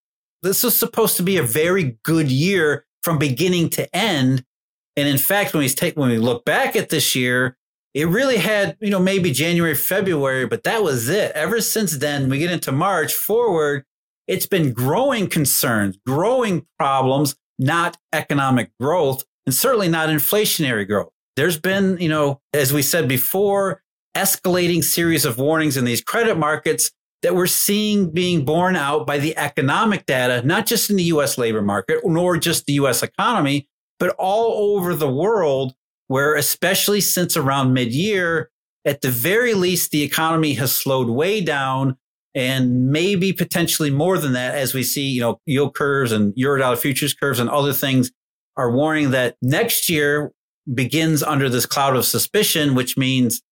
[0.43, 4.45] this was supposed to be a very good year from beginning to end.
[4.97, 7.57] And in fact, when we take when we look back at this year,
[7.95, 11.33] it really had, you know, maybe January, February, but that was it.
[11.33, 13.85] Ever since then, we get into March forward,
[14.27, 21.11] it's been growing concerns, growing problems, not economic growth, and certainly not inflationary growth.
[21.37, 23.83] There's been, you know, as we said before,
[24.15, 26.91] escalating series of warnings in these credit markets
[27.23, 31.39] that we're seeing being borne out by the economic data, not just in the US
[31.39, 33.69] labor market, nor just the US economy,
[33.99, 35.75] but all over the world,
[36.09, 38.51] where especially since around mid year,
[38.85, 41.97] at the very least, the economy has slowed way down
[42.35, 46.79] and maybe potentially more than that as we see, you know, yield curves and Eurodollar
[46.79, 48.11] futures curves and other things
[48.57, 50.33] are warning that next year
[50.73, 53.43] begins under this cloud of suspicion, which means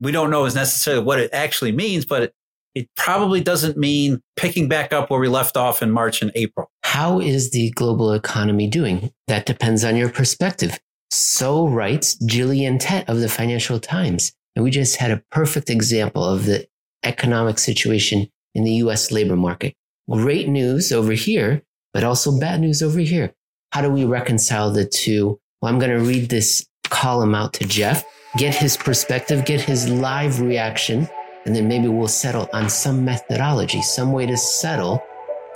[0.00, 2.34] we don't know is necessarily what it actually means, but it,
[2.74, 6.70] it probably doesn't mean picking back up where we left off in March and April.
[6.82, 9.10] How is the global economy doing?
[9.28, 10.78] That depends on your perspective.
[11.10, 14.32] So writes Gillian Tett of the Financial Times.
[14.54, 16.66] And we just had a perfect example of the
[17.04, 19.74] economic situation in the US labor market.
[20.10, 23.34] Great news over here, but also bad news over here.
[23.72, 25.38] How do we reconcile the two?
[25.60, 28.04] Well, I'm going to read this column out to Jeff,
[28.38, 31.08] get his perspective, get his live reaction
[31.46, 35.02] and then maybe we'll settle on some methodology, some way to settle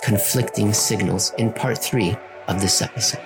[0.03, 3.21] conflicting signals in part three of this episode.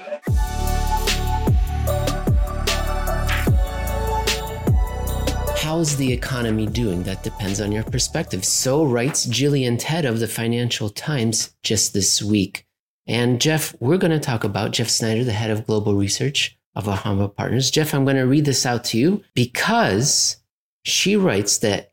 [5.75, 7.03] How's the economy doing?
[7.03, 8.45] That depends on your perspective.
[8.45, 12.65] So writes Gillian Tett of the Financial Times just this week.
[13.09, 16.87] And Jeff, we're going to talk about Jeff Snider, the head of global research of
[16.87, 17.73] Alhambra Partners.
[17.73, 20.37] Jeff, I'm going to read this out to you because
[20.85, 21.91] she writes that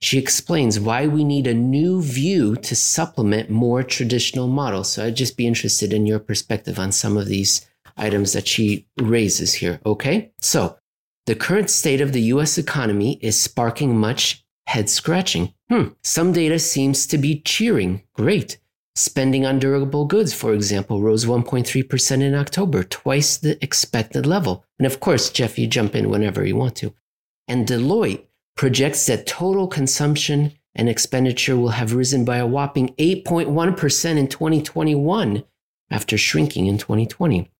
[0.00, 4.92] she explains why we need a new view to supplement more traditional models.
[4.92, 7.66] So I'd just be interested in your perspective on some of these
[7.96, 9.80] items that she raises here.
[9.84, 10.30] Okay.
[10.40, 10.78] So
[11.26, 15.54] the current state of the US economy is sparking much head scratching.
[15.68, 15.88] Hmm.
[16.02, 18.02] Some data seems to be cheering.
[18.14, 18.58] Great.
[18.96, 24.64] Spending on durable goods, for example, rose 1.3% in October, twice the expected level.
[24.78, 26.94] And of course, Jeff, you jump in whenever you want to.
[27.48, 28.24] And Deloitte
[28.56, 35.44] projects that total consumption and expenditure will have risen by a whopping 8.1% in 2021
[35.90, 37.50] after shrinking in 2020.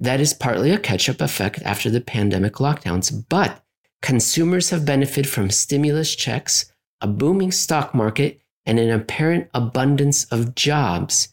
[0.00, 3.62] That is partly a catch up effect after the pandemic lockdowns, but
[4.00, 10.54] consumers have benefited from stimulus checks, a booming stock market, and an apparent abundance of
[10.54, 11.28] jobs.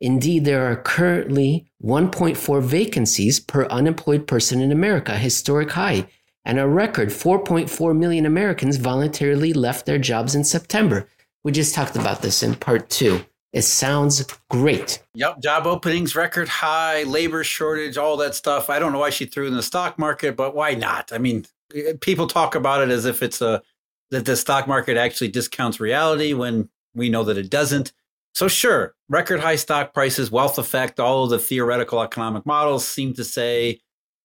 [0.00, 6.06] Indeed, there are currently 1.4 vacancies per unemployed person in America, a historic high,
[6.44, 11.06] and a record 4.4 million Americans voluntarily left their jobs in September.
[11.44, 13.24] We just talked about this in part two.
[13.52, 15.02] It sounds great.
[15.14, 18.70] Yep, job openings record high, labor shortage, all that stuff.
[18.70, 21.12] I don't know why she threw in the stock market, but why not?
[21.12, 23.62] I mean, eh, people talk about it as if it's a
[24.10, 27.92] that the stock market actually discounts reality when we know that it doesn't.
[28.34, 33.14] So, sure, record high stock prices, wealth effect, all of the theoretical economic models seem
[33.14, 33.80] to say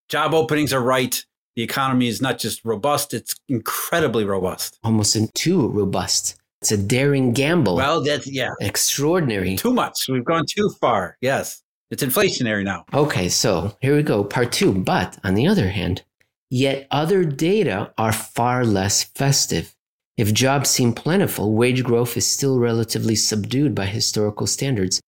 [0.09, 1.23] job openings are right.
[1.55, 4.77] The economy is not just robust, it's incredibly robust.
[4.83, 6.35] Almost too robust.
[6.65, 7.75] It's a daring gamble.
[7.75, 8.49] Well, that's, yeah.
[8.59, 9.55] Extraordinary.
[9.55, 10.07] Too much.
[10.09, 11.15] We've gone too far.
[11.21, 11.61] Yes.
[11.91, 12.85] It's inflationary now.
[12.91, 14.73] Okay, so here we go, part two.
[14.73, 16.01] But on the other hand,
[16.49, 19.75] yet other data are far less festive.
[20.17, 24.99] If jobs seem plentiful, wage growth is still relatively subdued by historical standards.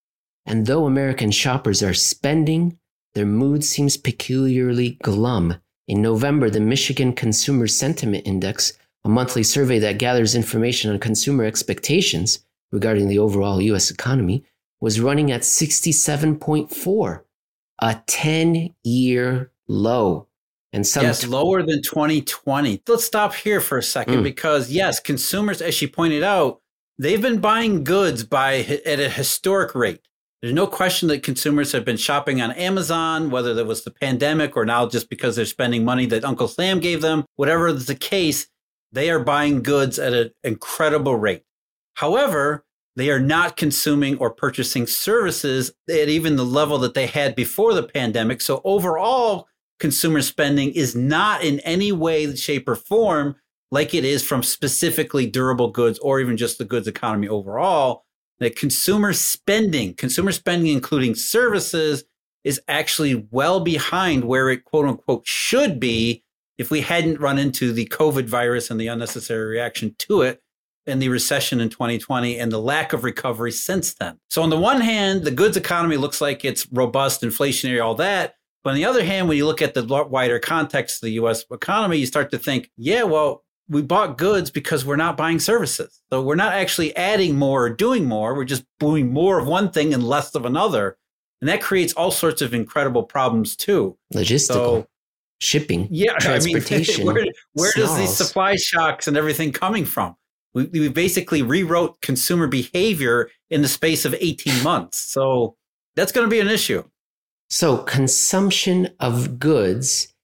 [0.46, 2.78] And though American shoppers are spending,
[3.14, 5.56] their mood seems peculiarly glum.
[5.88, 8.74] In November, the Michigan Consumer Sentiment Index,
[9.08, 12.40] a monthly survey that gathers information on consumer expectations
[12.70, 14.44] regarding the overall US economy,
[14.80, 17.22] was running at 67.4,
[17.80, 20.26] a 10 year low.
[20.74, 22.82] And some yes, lower than 2020.
[22.86, 24.22] Let's stop here for a second mm.
[24.22, 26.60] because yes, consumers, as she pointed out,
[26.98, 30.02] they've been buying goods by at a historic rate.
[30.42, 34.54] There's no question that consumers have been shopping on Amazon, whether that was the pandemic
[34.54, 37.24] or now just because they're spending money that Uncle Sam gave them.
[37.36, 38.46] Whatever the case,
[38.92, 41.44] they are buying goods at an incredible rate.
[41.94, 42.64] However,
[42.96, 47.74] they are not consuming or purchasing services at even the level that they had before
[47.74, 48.40] the pandemic.
[48.40, 49.46] So overall,
[49.78, 53.36] consumer spending is not in any way, shape, or form
[53.70, 58.04] like it is from specifically durable goods or even just the goods economy overall.
[58.40, 62.04] That consumer spending, consumer spending, including services,
[62.44, 66.22] is actually well behind where it quote unquote should be
[66.58, 70.42] if we hadn't run into the COVID virus and the unnecessary reaction to it
[70.86, 74.18] and the recession in 2020 and the lack of recovery since then.
[74.28, 78.34] So, on the one hand, the goods economy looks like it's robust, inflationary, all that.
[78.64, 81.44] But on the other hand, when you look at the wider context of the US
[81.50, 86.00] economy, you start to think, yeah, well, we bought goods because we're not buying services.
[86.10, 88.34] So we're not actually adding more or doing more.
[88.34, 90.96] We're just doing more of one thing and less of another.
[91.40, 93.96] And that creates all sorts of incredible problems too.
[94.12, 94.46] Logistical.
[94.46, 94.86] So,
[95.40, 97.08] shipping, yeah, transportation.
[97.08, 100.16] I mean, where, where does these supply shocks and everything coming from?
[100.54, 104.98] we, we basically rewrote consumer behavior in the space of 18 months.
[104.98, 105.56] So
[105.96, 106.84] that's going to be an issue.
[107.50, 110.14] So consumption of goods,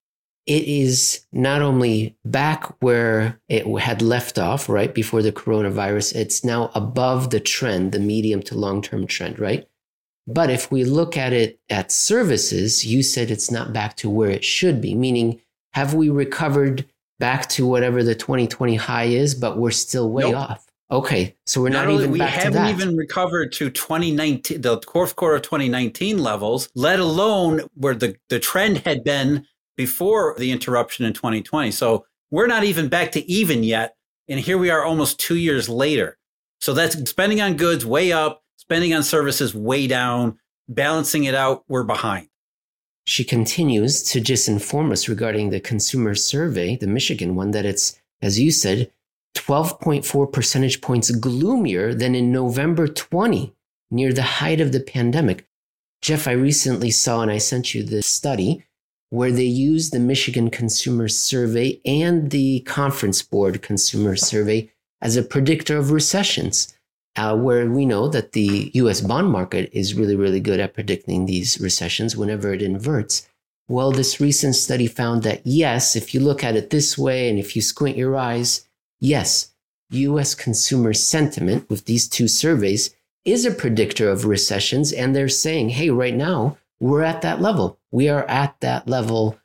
[0.47, 6.45] it is not only back where it had left off, right before the coronavirus, it's
[6.45, 9.67] now above the trend, the medium to long term trend, right?
[10.27, 14.31] But if we look at it at services, you said it's not back to where
[14.31, 15.41] it should be, meaning
[15.73, 16.87] have we recovered
[17.19, 20.37] back to whatever the 2020 high is, but we're still way nope.
[20.37, 20.67] off.
[20.91, 25.37] Okay, so we're not, not even we haven't even recovered to 2019, the fourth quarter
[25.37, 29.47] of 2019 levels, let alone where the, the trend had been
[29.77, 31.71] before the interruption in 2020.
[31.71, 33.97] So we're not even back to even yet.
[34.29, 36.19] And here we are almost two years later.
[36.61, 40.39] So that's spending on goods way up, spending on services way down,
[40.69, 42.29] balancing it out, we're behind.
[43.07, 48.01] She continues to just inform us regarding the consumer survey, the Michigan one, that it's,
[48.23, 48.91] as you said,
[49.37, 53.53] 12.4 percentage points gloomier than in November 20,
[53.91, 55.47] near the height of the pandemic.
[56.01, 58.65] Jeff, I recently saw and I sent you this study
[59.11, 64.71] where they used the Michigan Consumer Survey and the Conference Board Consumer Survey
[65.03, 66.75] as a predictor of recessions
[67.17, 71.27] uh, where we know that the US bond market is really, really good at predicting
[71.27, 73.29] these recessions whenever it inverts.
[73.69, 77.39] Well, this recent study found that yes, if you look at it this way and
[77.39, 78.69] if you squint your eyes,
[79.01, 79.53] yes,
[79.91, 82.95] US consumer sentiment with these two surveys
[83.25, 84.93] is a predictor of recessions.
[84.93, 87.79] And they're saying, hey, right now, we're at that level.
[87.91, 89.39] We are at that level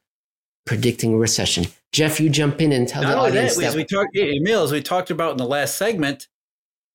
[0.65, 1.67] predicting a recession.
[1.91, 4.63] Jeff, you jump in and tell Not the audience that, that, as we talked, Emil,
[4.63, 6.28] as we talked about in the last segment,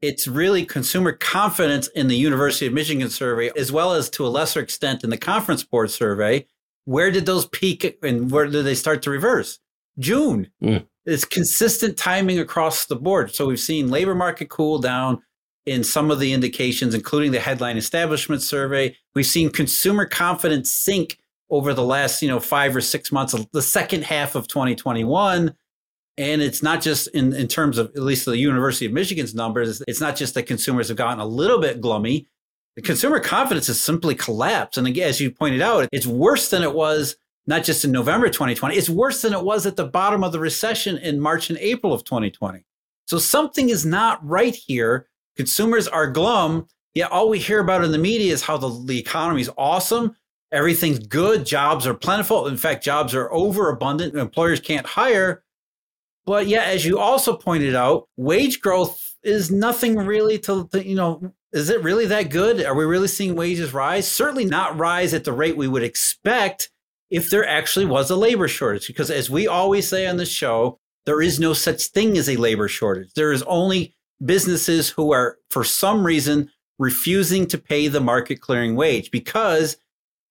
[0.07, 4.29] it's really consumer confidence in the University of Michigan survey, as well as to a
[4.29, 6.47] lesser extent in the Conference Board survey.
[6.85, 9.61] Where did those peak and where did they start to reverse?
[9.99, 10.51] June.
[10.63, 10.87] Mm.
[11.07, 13.35] It's consistent timing across the board.
[13.35, 15.23] So we've seen labor market cool down
[15.65, 18.95] in some of the indications, including the headline establishment survey.
[19.15, 23.63] We've seen consumer confidence sink over the last, you know, five or six months, the
[23.63, 25.55] second half of 2021.
[26.17, 29.83] And it's not just in, in terms of at least the University of Michigan's numbers,
[29.89, 32.29] it's not just that consumers have gotten a little bit glummy.
[32.77, 34.79] The consumer confidence has simply collapsed.
[34.79, 38.29] And again, as you pointed out, it's worse than it was not just in November
[38.29, 41.59] 2020, it's worse than it was at the bottom of the recession in March and
[41.59, 42.65] April of 2020.
[43.07, 45.09] So something is not right here.
[45.37, 48.99] Consumers are glum, yet all we hear about in the media is how the, the
[48.99, 50.17] economy is awesome.
[50.53, 51.45] Everything's good.
[51.45, 52.47] Jobs are plentiful.
[52.47, 54.15] In fact, jobs are overabundant.
[54.15, 55.44] Employers can't hire.
[56.27, 60.95] But yeah, as you also pointed out, wage growth is nothing really to, to, you
[60.95, 62.65] know, is it really that good?
[62.65, 64.11] Are we really seeing wages rise?
[64.11, 66.71] Certainly not rise at the rate we would expect
[67.11, 68.87] if there actually was a labor shortage.
[68.87, 72.37] Because as we always say on the show, there is no such thing as a
[72.37, 73.13] labor shortage.
[73.15, 73.95] There is only
[74.25, 79.77] businesses who are, for some reason, refusing to pay the market clearing wage because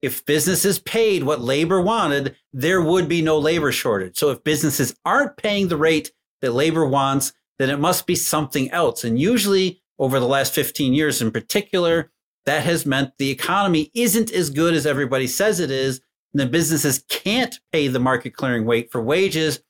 [0.02, 4.18] if businesses paid what labor wanted, there would be no labor shortage.
[4.18, 8.70] So if businesses aren't paying the rate that labor wants, then it must be something
[8.72, 9.04] else.
[9.04, 12.12] And usually over the last 15 years in particular,
[12.46, 16.02] that has meant the economy isn't as good as everybody says it is.
[16.34, 19.62] And the businesses can't pay the market clearing rate for wages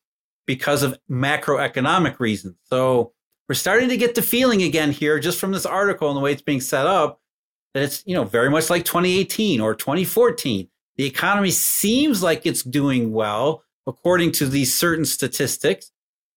[0.46, 2.56] because of macroeconomic reasons.
[2.64, 3.14] So
[3.48, 6.32] we're starting to get the feeling again here, just from this article and the way
[6.32, 7.22] it's being set up,
[7.74, 10.68] that it's, you know, very much like 2018 or 2014.
[10.98, 15.92] The economy seems like it's doing well according to these certain statistics,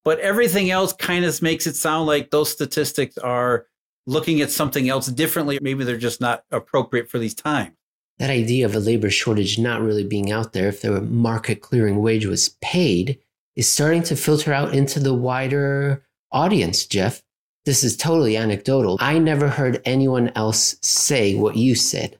[0.04, 3.66] but everything else kind of makes it sound like those statistics are
[4.07, 5.59] looking at something else differently.
[5.61, 7.72] Maybe they're just not appropriate for these times.
[8.18, 12.00] That idea of a labor shortage not really being out there if the market clearing
[12.00, 13.18] wage was paid
[13.57, 17.22] is starting to filter out into the wider audience, Jeff
[17.66, 18.96] this is totally anecdotal.
[19.00, 22.18] I never heard anyone else say what you said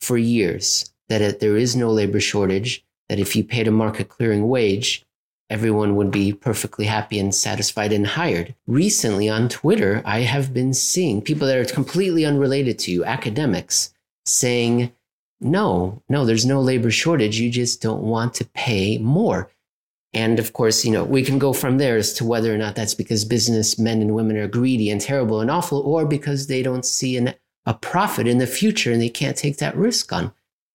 [0.00, 4.08] for years that it, there is no labor shortage, that if you paid a market
[4.08, 5.04] clearing wage,
[5.50, 8.54] everyone would be perfectly happy and satisfied and hired.
[8.68, 13.92] Recently on Twitter, I have been seeing people that are completely unrelated to you, academics,
[14.24, 14.92] saying,
[15.40, 17.40] no, no, there's no labor shortage.
[17.40, 19.50] You just don't want to pay more.
[20.12, 22.76] And of course, you know, we can go from there as to whether or not
[22.76, 26.84] that's because businessmen and women are greedy and terrible and awful, or because they don't
[26.84, 27.34] see an,
[27.66, 30.32] a profit in the future and they can't take that risk on,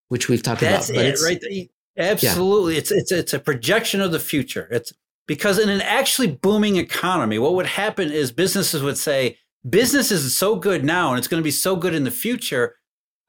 [0.08, 1.02] which we've talked that's about.
[1.02, 1.70] That's it, right?
[1.98, 2.74] Absolutely.
[2.74, 2.78] Yeah.
[2.78, 4.68] It's, it's, it's a projection of the future.
[4.70, 4.92] It's
[5.26, 9.38] because in an actually booming economy, what would happen is businesses would say,
[9.68, 12.76] business is so good now and it's going to be so good in the future.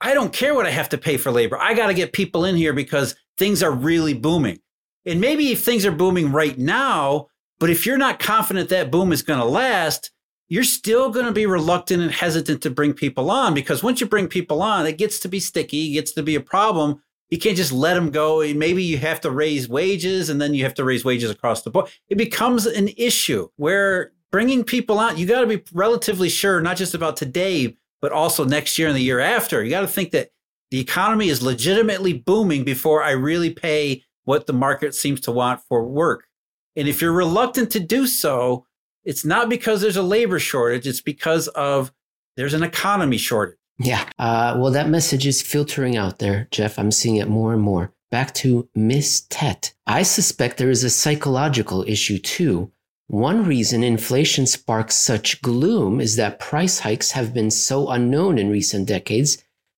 [0.02, 1.58] I don't care what I have to pay for labor.
[1.58, 4.60] I got to get people in here because things are really booming.
[5.06, 7.28] And maybe if things are booming right now,
[7.60, 10.12] but if you're not confident that boom is going to last,
[10.50, 14.08] you're still going to be reluctant and hesitant to bring people on because once you
[14.08, 17.02] bring people on, it gets to be sticky, it gets to be a problem.
[17.30, 18.40] You can't just let them go.
[18.40, 21.62] And maybe you have to raise wages and then you have to raise wages across
[21.62, 21.90] the board.
[22.08, 26.78] It becomes an issue where bringing people on, you got to be relatively sure, not
[26.78, 29.64] just about today, but also next year and the year after.
[29.64, 30.30] You got to think that
[30.72, 35.62] the economy is legitimately booming before I really pay what the market seems to want
[35.68, 36.28] for work.
[36.76, 38.67] And if you're reluctant to do so,
[39.08, 41.94] it's not because there's a labor shortage, it's because of
[42.36, 43.58] there's an economy shortage.
[43.80, 44.04] Yeah.
[44.20, 46.78] Uh, well, that message is filtering out there, Jeff.
[46.78, 47.94] I'm seeing it more and more.
[48.12, 49.74] Back to Miss Tett.
[49.86, 52.72] I suspect there is a psychological issue too.
[53.08, 58.50] One reason inflation sparks such gloom is that price hikes have been so unknown in
[58.50, 59.38] recent decades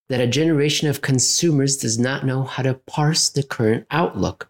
[0.09, 4.49] that a generation of consumers does not know how to parse the current outlook.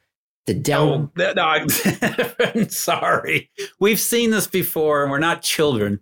[0.49, 1.11] The down.
[1.19, 1.69] Oh, no, I'm
[2.69, 3.51] sorry.
[3.79, 5.99] We've seen this before, and we're not children.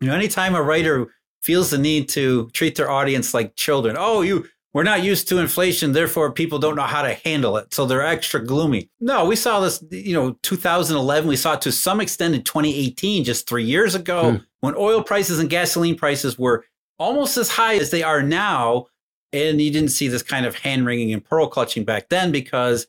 [0.00, 4.22] You know, anytime a writer feels the need to treat their audience like children, oh,
[4.22, 7.86] you, we're not used to inflation, therefore people don't know how to handle it, so
[7.86, 8.90] they're extra gloomy.
[8.98, 11.28] No, we saw this, you know, 2011.
[11.28, 14.36] We saw it to some extent in 2018, just three years ago, hmm.
[14.62, 16.64] when oil prices and gasoline prices were
[16.98, 18.86] almost as high as they are now.
[19.32, 22.88] And you didn't see this kind of hand wringing and pearl clutching back then because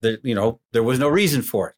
[0.00, 1.74] the, you know, there was no reason for it.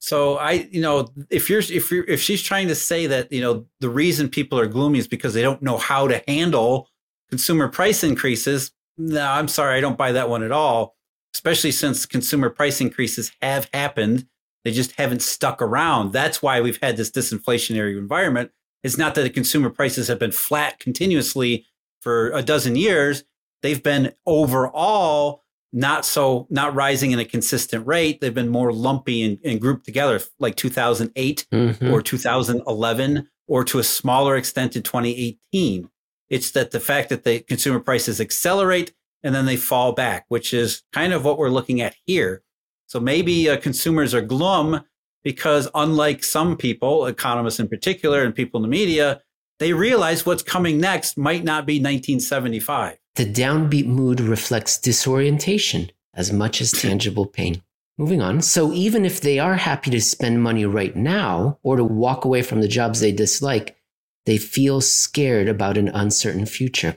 [0.00, 3.40] So I, you know, if you're if you're if she's trying to say that, you
[3.40, 6.88] know, the reason people are gloomy is because they don't know how to handle
[7.28, 10.96] consumer price increases, no, I'm sorry, I don't buy that one at all.
[11.34, 14.26] Especially since consumer price increases have happened.
[14.64, 16.12] They just haven't stuck around.
[16.12, 18.50] That's why we've had this disinflationary environment
[18.82, 21.66] it's not that the consumer prices have been flat continuously
[22.00, 23.24] for a dozen years.
[23.62, 28.20] They've been overall not so not rising in a consistent rate.
[28.20, 31.90] They've been more lumpy and, and grouped together, like 2008 mm-hmm.
[31.92, 35.88] or 2011, or to a smaller extent in 2018.
[36.30, 38.92] It's that the fact that the consumer prices accelerate
[39.22, 42.42] and then they fall back, which is kind of what we're looking at here.
[42.86, 44.84] So maybe uh, consumers are glum
[45.24, 49.20] because unlike some people, economists in particular, and people in the media,
[49.58, 52.98] they realize what's coming next might not be 1975.
[53.16, 57.62] The downbeat mood reflects disorientation as much as tangible pain.
[57.96, 58.42] Moving on.
[58.42, 62.42] So even if they are happy to spend money right now or to walk away
[62.42, 63.76] from the jobs they dislike,
[64.24, 66.96] they feel scared about an uncertain future.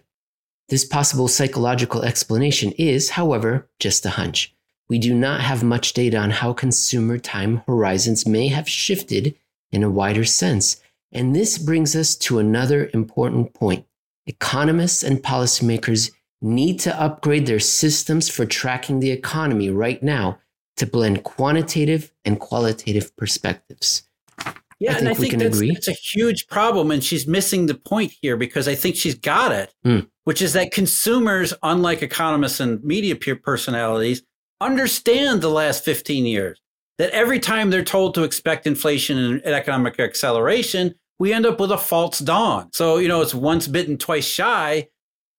[0.70, 4.56] This possible psychological explanation is, however, just a hunch.
[4.88, 9.34] we do not have much data on how consumer time horizons may have shifted
[9.72, 10.82] in a wider sense.
[11.12, 13.86] And this brings us to another important point.
[14.26, 20.40] Economists and policymakers need to upgrade their systems for tracking the economy right now
[20.78, 24.04] to blend quantitative and qualitative perspectives.
[24.80, 26.90] Yeah, I and I think that's, that's, a huge problem.
[26.90, 30.08] And she's missing the point here because I think she's got it, mm.
[30.24, 34.24] which is that consumers, unlike economists and media personalities,
[34.60, 36.60] understand the last 15 years.
[37.02, 41.72] That every time they're told to expect inflation and economic acceleration, we end up with
[41.72, 42.70] a false dawn.
[42.74, 44.88] So, you know, it's once bitten, twice shy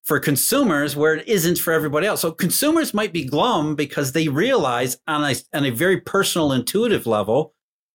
[0.03, 2.21] for consumers where it isn't for everybody else.
[2.21, 7.07] So consumers might be glum because they realize on a, on a very personal, intuitive
[7.07, 7.55] level,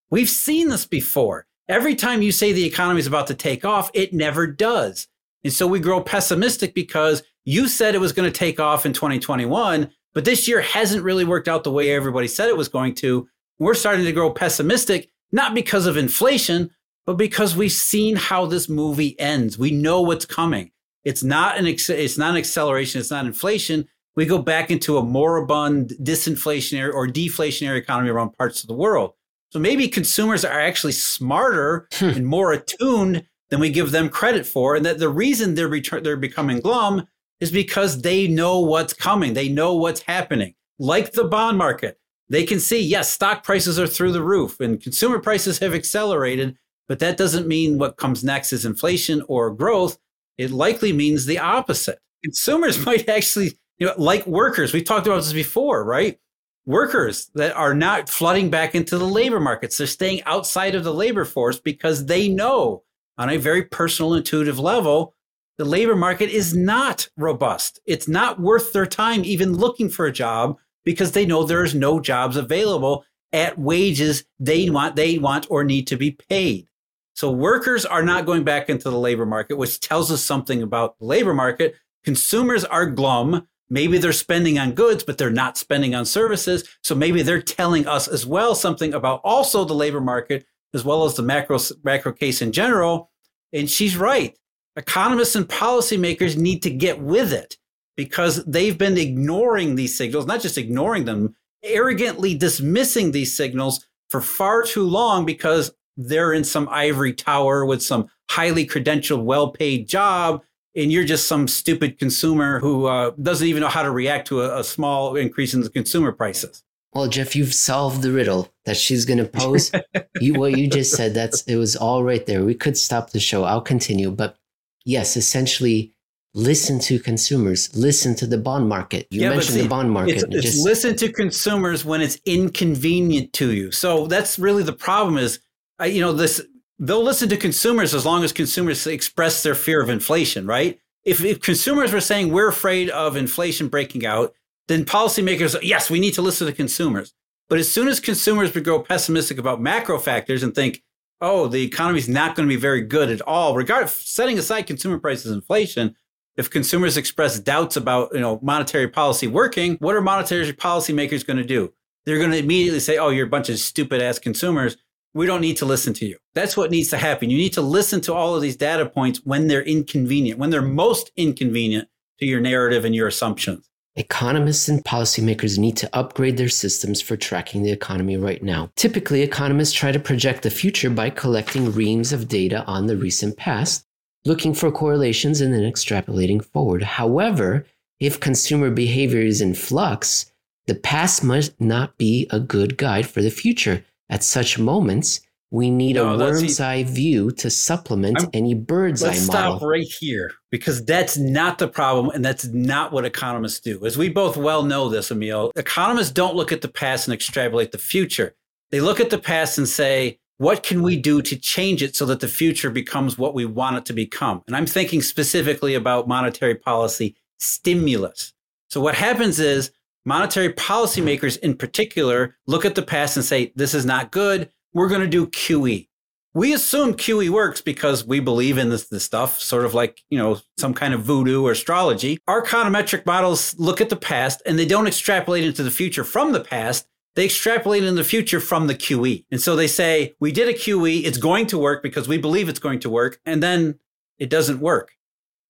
[0.10, 1.46] we've seen this before.
[1.68, 5.10] Every time you say the economy is about to take off, it never does.
[5.44, 8.94] And so we grow pessimistic because you said it was going to take off in
[8.94, 12.96] 2021, but this year hasn't really worked out the way everybody said it was going
[12.96, 13.28] to.
[13.60, 16.72] We're starting to grow pessimistic, not because of inflation,
[17.06, 19.58] but because we've seen how this movie ends.
[19.58, 20.72] We know what's coming.
[21.04, 23.00] It's not an it's not an acceleration.
[23.00, 23.88] It's not inflation.
[24.16, 29.14] We go back into a moribund, disinflationary or deflationary economy around parts of the world.
[29.52, 32.06] So maybe consumers are actually smarter hmm.
[32.06, 36.04] and more attuned than we give them credit for, and that the reason they're return,
[36.04, 37.08] they're becoming glum
[37.40, 39.34] is because they know what's coming.
[39.34, 40.56] They know what's happening.
[40.80, 41.98] Like the bond market,
[42.30, 46.58] they can see yes, stock prices are through the roof, and consumer prices have accelerated,
[46.88, 49.98] but that doesn't mean what comes next is inflation or growth
[50.38, 52.00] it likely means the opposite.
[52.24, 56.20] Consumers might actually, you know, like workers, we've talked about this before, right?
[56.66, 59.78] Workers that are not flooding back into the labor markets.
[59.78, 62.84] They're staying outside of the labor force because they know
[63.18, 65.16] on a very personal, intuitive level,
[65.58, 67.80] the labor market is not robust.
[67.86, 70.58] It's not worth their time even looking for a job
[70.88, 75.66] because they know there is no jobs available at wages they want, they want or
[75.66, 76.66] need to be paid.
[77.14, 80.98] So workers are not going back into the labor market, which tells us something about
[80.98, 81.76] the labor market.
[82.06, 83.46] Consumers are glum.
[83.70, 86.64] Maybe they're spending on goods, but they're not spending on services.
[86.86, 91.04] So maybe they're telling us as well something about also the labor market, as well
[91.04, 93.12] as the macro, macro case in general.
[93.52, 94.38] And she's right.
[94.78, 97.58] Economists and policymakers need to get with it
[97.98, 104.22] because they've been ignoring these signals, not just ignoring them, arrogantly dismissing these signals for
[104.22, 109.90] far too long because they're in some ivory tower with some highly credentialed, well paid
[109.90, 110.44] job.
[110.76, 114.44] And you're just some stupid consumer who uh, doesn't even know how to react to
[114.44, 116.64] a, a small increase in the consumer prices.
[116.94, 119.72] Well, Jeff, you've solved the riddle that she's going to pose.
[120.22, 122.44] you, what you just said, that's it was all right there.
[122.46, 123.44] We could stop the show.
[123.44, 124.38] I'll continue, but
[124.86, 125.94] yes, essentially,
[126.34, 129.08] listen to consumers, listen to the bond market.
[129.10, 130.16] You yeah, mentioned see, the bond market.
[130.16, 133.72] It's, it's just, listen to consumers when it's inconvenient to you.
[133.72, 135.18] So that's really the problem.
[135.18, 135.40] Is
[135.82, 136.42] uh, you know, this
[136.80, 140.80] they'll listen to consumers as long as consumers express their fear of inflation, right?
[141.04, 144.34] If, if consumers were saying we're afraid of inflation breaking out,
[144.68, 147.14] then policymakers, yes, we need to listen to consumers.
[147.50, 150.84] But as soon as consumers would grow pessimistic about macro factors and think,
[151.22, 154.68] oh, the economy is not going to be very good at all, regard setting aside
[154.68, 155.96] consumer prices inflation,
[156.38, 161.38] if consumers express doubts about you know monetary policy working, what are monetary policymakers going
[161.38, 161.74] to do?
[162.06, 164.78] They're going to immediately say, oh, you're a bunch of stupid ass consumers
[165.18, 166.18] we don't need to listen to you.
[166.36, 167.30] That's what needs to happen.
[167.30, 170.62] You need to listen to all of these data points when they're inconvenient, when they're
[170.62, 173.68] most inconvenient to your narrative and your assumptions.
[173.96, 178.70] Economists and policymakers need to upgrade their systems for tracking the economy right now.
[178.76, 183.36] Typically, economists try to project the future by collecting reams of data on the recent
[183.38, 183.87] past,
[184.28, 186.84] looking for correlations and then extrapolating forward.
[186.84, 187.66] However,
[188.00, 190.32] if consumer behavior is in flux,
[190.68, 193.84] the past must not be a good guide for the future.
[194.10, 199.02] At such moments, we need no, a worm's eye view to supplement I'm, any bird's
[199.02, 199.20] eye model.
[199.20, 203.86] Let's stop right here because that's not the problem and that's not what economists do.
[203.86, 207.72] As we both well know this, Emil, economists don't look at the past and extrapolate
[207.72, 208.36] the future.
[208.72, 212.06] They look at the past and say, what can we do to change it so
[212.06, 214.44] that the future becomes what we want it to become?
[214.48, 218.34] And I'm thinking specifically about monetary policy stimulus.
[218.70, 219.72] So what happens is
[220.06, 224.50] monetary policymakers in particular look at the past and say, this is not good.
[224.74, 225.88] We're going to do QE.
[226.34, 230.20] We assume QE works because we believe in this, this stuff, sort of like, you
[230.20, 232.20] know, some kind of voodoo or astrology.
[232.28, 236.34] Our econometric models look at the past and they don't extrapolate into the future from
[236.34, 236.88] the past.
[237.18, 239.26] They extrapolate in the future from the QE.
[239.32, 241.04] And so they say, we did a QE.
[241.04, 243.20] It's going to work because we believe it's going to work.
[243.26, 243.80] And then
[244.20, 244.92] it doesn't work.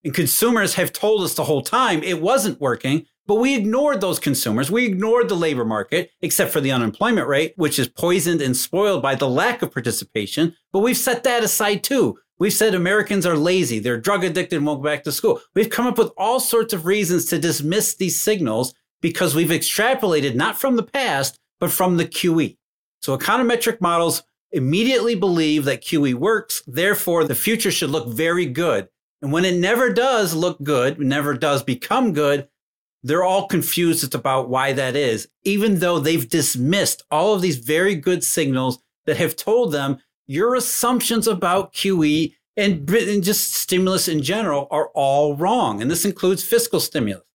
[0.02, 4.18] And consumers have told us the whole time it wasn't working But we ignored those
[4.18, 4.70] consumers.
[4.70, 9.02] We ignored the labor market, except for the unemployment rate, which is poisoned and spoiled
[9.02, 10.56] by the lack of participation.
[10.72, 12.18] But we've set that aside too.
[12.38, 15.42] We've said Americans are lazy, they're drug addicted, and won't go back to school.
[15.54, 20.34] We've come up with all sorts of reasons to dismiss these signals because we've extrapolated
[20.34, 22.56] not from the past, but from the QE.
[23.00, 26.62] So econometric models immediately believe that QE works.
[26.66, 28.88] Therefore, the future should look very good.
[29.20, 32.48] And when it never does look good, never does become good,
[33.02, 37.94] they're all confused about why that is, even though they've dismissed all of these very
[37.94, 42.86] good signals that have told them your assumptions about QE and,
[43.22, 45.80] just stimulus in general are all wrong.
[45.80, 47.27] And this includes fiscal stimulus.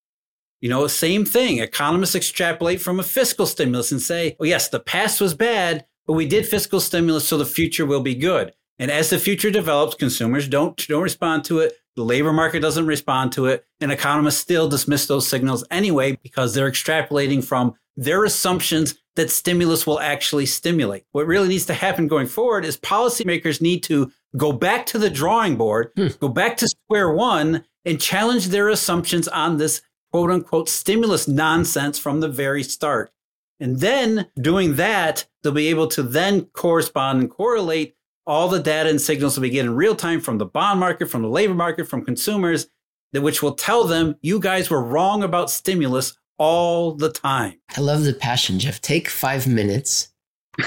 [0.63, 1.57] You know, same thing.
[1.59, 6.13] Economists extrapolate from a fiscal stimulus and say, oh, yes, the past was bad, but
[6.13, 8.53] we did fiscal stimulus so the future will be good.
[8.79, 11.73] And as the future develops, consumers don't, don't respond to it.
[11.97, 13.65] The labor market doesn't respond to it.
[13.81, 19.85] And economists still dismiss those signals anyway because they're extrapolating from their assumptions that stimulus
[19.85, 21.03] will actually stimulate.
[21.11, 25.09] What really needs to happen going forward is policymakers need to go back to the
[25.09, 26.07] drawing board, hmm.
[26.21, 29.81] go back to square one, and challenge their assumptions on this
[30.13, 33.11] quote unquote stimulus nonsense from the very start.
[33.59, 37.95] And then doing that, they'll be able to then correspond and correlate
[38.27, 41.09] all the data and signals that we get in real time from the bond market,
[41.09, 42.67] from the labor market, from consumers,
[43.11, 47.59] which will tell them you guys were wrong about stimulus all the time.
[47.75, 48.79] I love the passion, Jeff.
[48.81, 50.09] Take five minutes,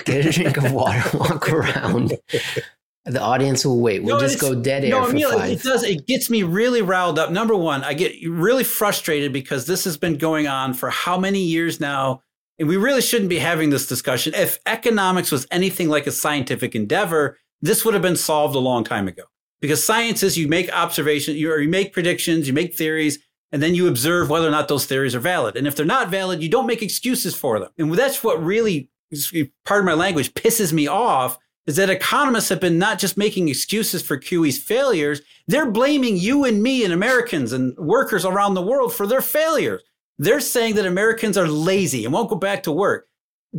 [0.05, 2.19] get a drink of water, walk around,
[3.07, 4.03] the audience will wait.
[4.03, 5.51] We'll no, just go dead air no, for Emil, five.
[5.51, 5.85] It does.
[5.85, 7.31] It gets me really riled up.
[7.31, 11.41] Number one, I get really frustrated because this has been going on for how many
[11.41, 12.23] years now,
[12.59, 14.35] and we really shouldn't be having this discussion.
[14.35, 18.83] If economics was anything like a scientific endeavor, this would have been solved a long
[18.83, 19.23] time ago.
[19.61, 23.19] Because science is you make observations, you, you make predictions, you make theories,
[23.53, 25.57] and then you observe whether or not those theories are valid.
[25.57, 27.71] And if they're not valid, you don't make excuses for them.
[27.79, 28.91] And that's what really,
[29.65, 33.49] part of my language, pisses me off is that economists have been not just making
[33.49, 38.63] excuses for QE's failures, they're blaming you and me and Americans and workers around the
[38.63, 39.83] world for their failures.
[40.19, 43.09] They're saying that Americans are lazy and won't go back to work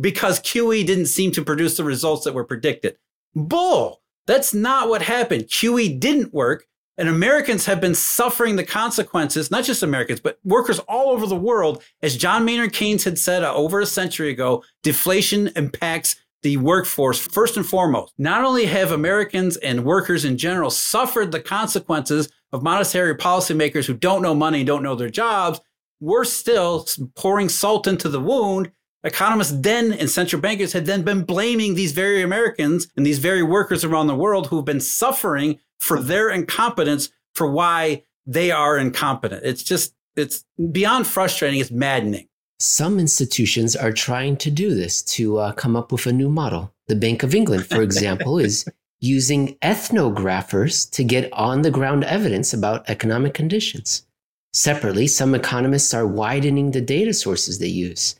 [0.00, 2.96] because QE didn't seem to produce the results that were predicted.
[3.34, 4.00] Bull!
[4.26, 5.44] That's not what happened.
[5.44, 6.66] QE didn't work,
[6.98, 11.34] and Americans have been suffering the consequences, not just Americans, but workers all over the
[11.34, 11.82] world.
[12.02, 17.56] As John Maynard Keynes had said over a century ago, deflation impacts the workforce first
[17.56, 18.12] and foremost.
[18.18, 23.94] Not only have Americans and workers in general suffered the consequences of monetary policymakers who
[23.94, 25.60] don't know money, don't know their jobs,
[26.00, 26.86] we're still
[27.16, 28.70] pouring salt into the wound.
[29.04, 33.42] Economists then and central bankers had then been blaming these very Americans and these very
[33.42, 39.44] workers around the world who've been suffering for their incompetence for why they are incompetent.
[39.44, 41.60] It's just, it's beyond frustrating.
[41.60, 42.27] It's maddening.
[42.60, 46.72] Some institutions are trying to do this to uh, come up with a new model.
[46.88, 48.68] The Bank of England, for example, is
[49.00, 54.04] using ethnographers to get on the ground evidence about economic conditions.
[54.52, 58.16] Separately, some economists are widening the data sources they use.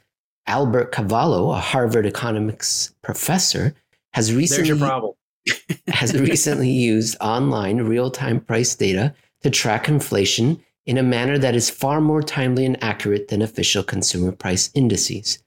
[0.47, 3.75] Albert Cavallo, a Harvard economics professor,
[4.13, 5.13] has recently,
[5.89, 11.55] has recently used online real time price data to track inflation in a manner that
[11.55, 15.39] is far more timely and accurate than official consumer price indices.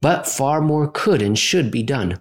[0.00, 2.18] But far more could and should be done.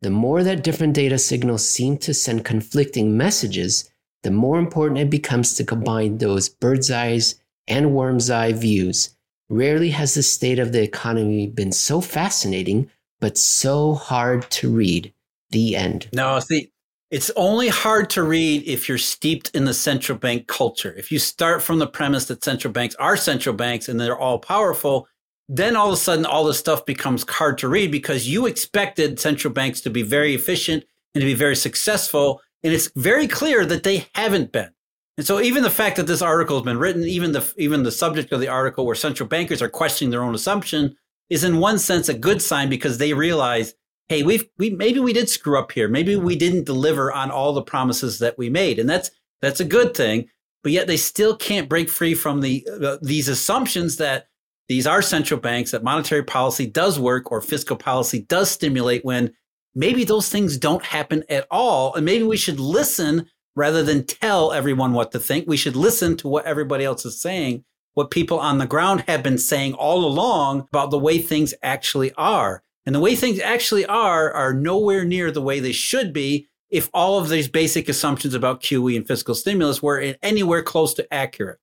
[0.00, 3.90] The more that different data signals seem to send conflicting messages,
[4.22, 7.34] the more important it becomes to combine those bird's eyes
[7.68, 9.14] and worm's eye views.
[9.50, 15.12] Rarely has the state of the economy been so fascinating, but so hard to read.
[15.50, 16.08] The end.
[16.12, 16.72] No, see,
[17.14, 20.92] it's only hard to read if you're steeped in the central bank culture.
[20.96, 24.40] If you start from the premise that central banks are central banks and they're all
[24.40, 25.06] powerful,
[25.48, 29.20] then all of a sudden all this stuff becomes hard to read because you expected
[29.20, 30.82] central banks to be very efficient
[31.14, 32.42] and to be very successful.
[32.64, 34.70] And it's very clear that they haven't been.
[35.16, 37.92] And so even the fact that this article has been written, even the even the
[37.92, 40.96] subject of the article where central bankers are questioning their own assumption
[41.30, 43.72] is in one sense a good sign because they realize
[44.08, 45.88] hey, we've we maybe we did screw up here.
[45.88, 49.64] Maybe we didn't deliver on all the promises that we made, and that's that's a
[49.64, 50.28] good thing.
[50.62, 54.28] But yet they still can't break free from the uh, these assumptions that
[54.68, 59.32] these are central banks, that monetary policy does work or fiscal policy does stimulate when
[59.74, 63.26] maybe those things don't happen at all, and maybe we should listen
[63.56, 65.46] rather than tell everyone what to think.
[65.46, 67.64] We should listen to what everybody else is saying.
[67.92, 72.12] What people on the ground have been saying all along about the way things actually
[72.14, 72.64] are.
[72.86, 76.90] And the way things actually are, are nowhere near the way they should be if
[76.92, 81.58] all of these basic assumptions about QE and fiscal stimulus were anywhere close to accurate.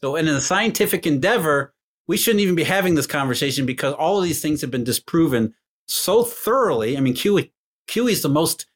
[0.00, 1.72] So, in a scientific endeavor,
[2.06, 5.54] we shouldn't even be having this conversation because all of these things have been disproven
[5.86, 6.96] so thoroughly.
[6.96, 7.50] I mean, QE,
[7.88, 8.66] QE is the most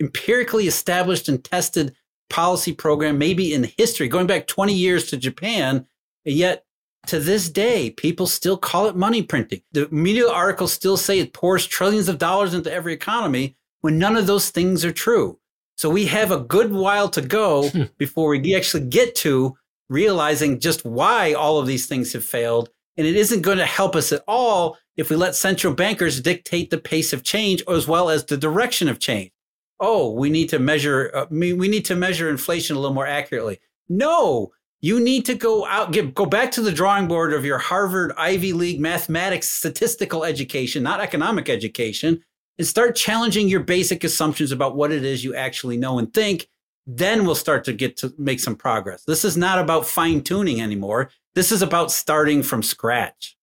[0.00, 1.94] empirically established and tested
[2.30, 5.86] policy program, maybe in history, going back 20 years to Japan.
[6.24, 6.64] And yet,
[7.06, 9.62] to this day, people still call it money printing.
[9.72, 14.16] The media articles still say it pours trillions of dollars into every economy when none
[14.16, 15.38] of those things are true.
[15.76, 17.84] So we have a good while to go hmm.
[17.98, 19.56] before we actually get to
[19.88, 22.68] realizing just why all of these things have failed.
[22.96, 26.70] And it isn't going to help us at all if we let central bankers dictate
[26.70, 29.30] the pace of change as well as the direction of change.
[29.80, 33.60] Oh, we need to measure, uh, we need to measure inflation a little more accurately.
[33.88, 34.50] No,
[34.80, 38.52] you need to go out, go back to the drawing board of your Harvard Ivy
[38.52, 42.22] League mathematics statistical education, not economic education,
[42.58, 46.48] and start challenging your basic assumptions about what it is you actually know and think,
[46.86, 49.04] then we'll start to get to make some progress.
[49.04, 51.10] This is not about fine tuning anymore.
[51.34, 53.36] This is about starting from scratch.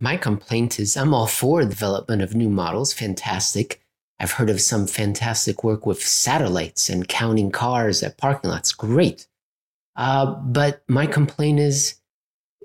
[0.00, 3.82] My complaint is I'm all for development of new models, fantastic.
[4.18, 9.26] I've heard of some fantastic work with satellites and counting cars at parking lots, great.
[9.96, 11.96] Uh, but my complaint is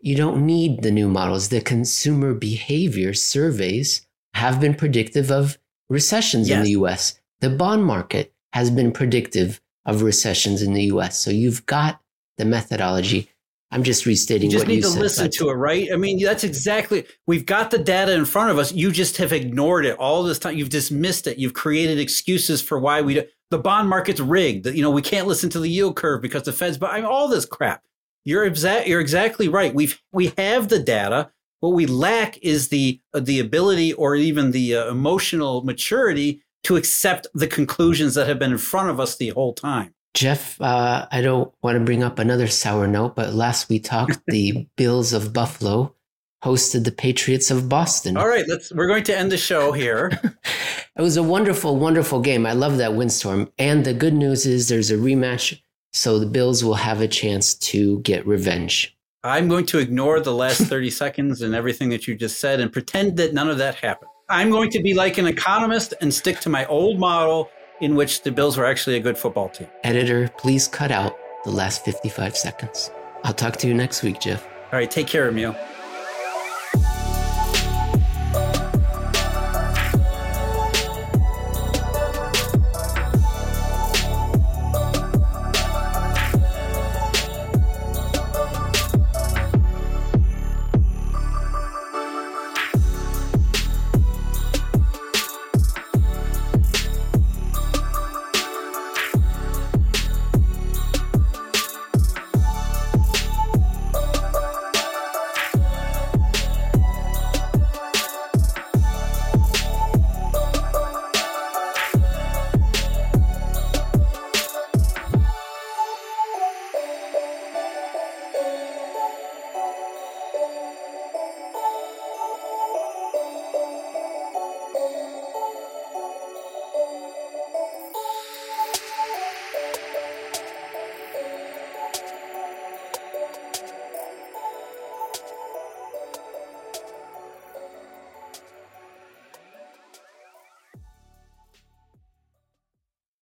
[0.02, 1.50] you don't need the new models.
[1.50, 5.58] The consumer behavior surveys have been predictive of
[5.90, 6.58] recessions yes.
[6.58, 7.20] in the US.
[7.40, 11.18] The bond market has been predictive of recessions in the US.
[11.18, 12.02] So you've got
[12.38, 13.30] the methodology.
[13.74, 15.88] I'm just restating you just need you to said, listen to it, right?
[15.94, 17.06] I mean, that's exactly.
[17.26, 18.74] We've got the data in front of us.
[18.74, 20.58] You just have ignored it all this time.
[20.58, 21.38] You've dismissed it.
[21.38, 23.24] You've created excuses for why we do.
[23.52, 24.66] The bond market's rigged.
[24.66, 26.78] You know, we can't listen to the yield curve because the Fed's.
[26.78, 27.84] But I mean, all this crap.
[28.26, 28.88] You're exact.
[28.88, 29.74] You're exactly right.
[29.74, 31.32] We've we have the data.
[31.60, 36.76] What we lack is the uh, the ability or even the uh, emotional maturity to
[36.76, 39.94] accept the conclusions that have been in front of us the whole time.
[40.14, 44.20] Jeff, uh, I don't want to bring up another sour note, but last we talked,
[44.28, 45.96] the Bills of Buffalo
[46.44, 48.18] hosted the Patriots of Boston.
[48.18, 48.72] All right, let's.
[48.72, 50.10] We're going to end the show here.
[50.96, 52.46] it was a wonderful, wonderful game.
[52.46, 53.52] I love that windstorm.
[53.58, 55.62] And the good news is there's a rematch,
[55.94, 58.98] so the Bills will have a chance to get revenge.
[59.24, 62.74] I'm going to ignore the last 30 seconds and everything that you just said and
[62.74, 64.10] pretend that none of that happened.
[64.30, 68.24] I'm going to be like an economist and stick to my old model in which
[68.24, 69.68] the Bills were actually a good football team.
[69.84, 72.92] Editor, please cut out the last 55 seconds.
[73.24, 74.46] I'll talk to you next week, Jeff.
[74.46, 75.56] All right, take care, Emil.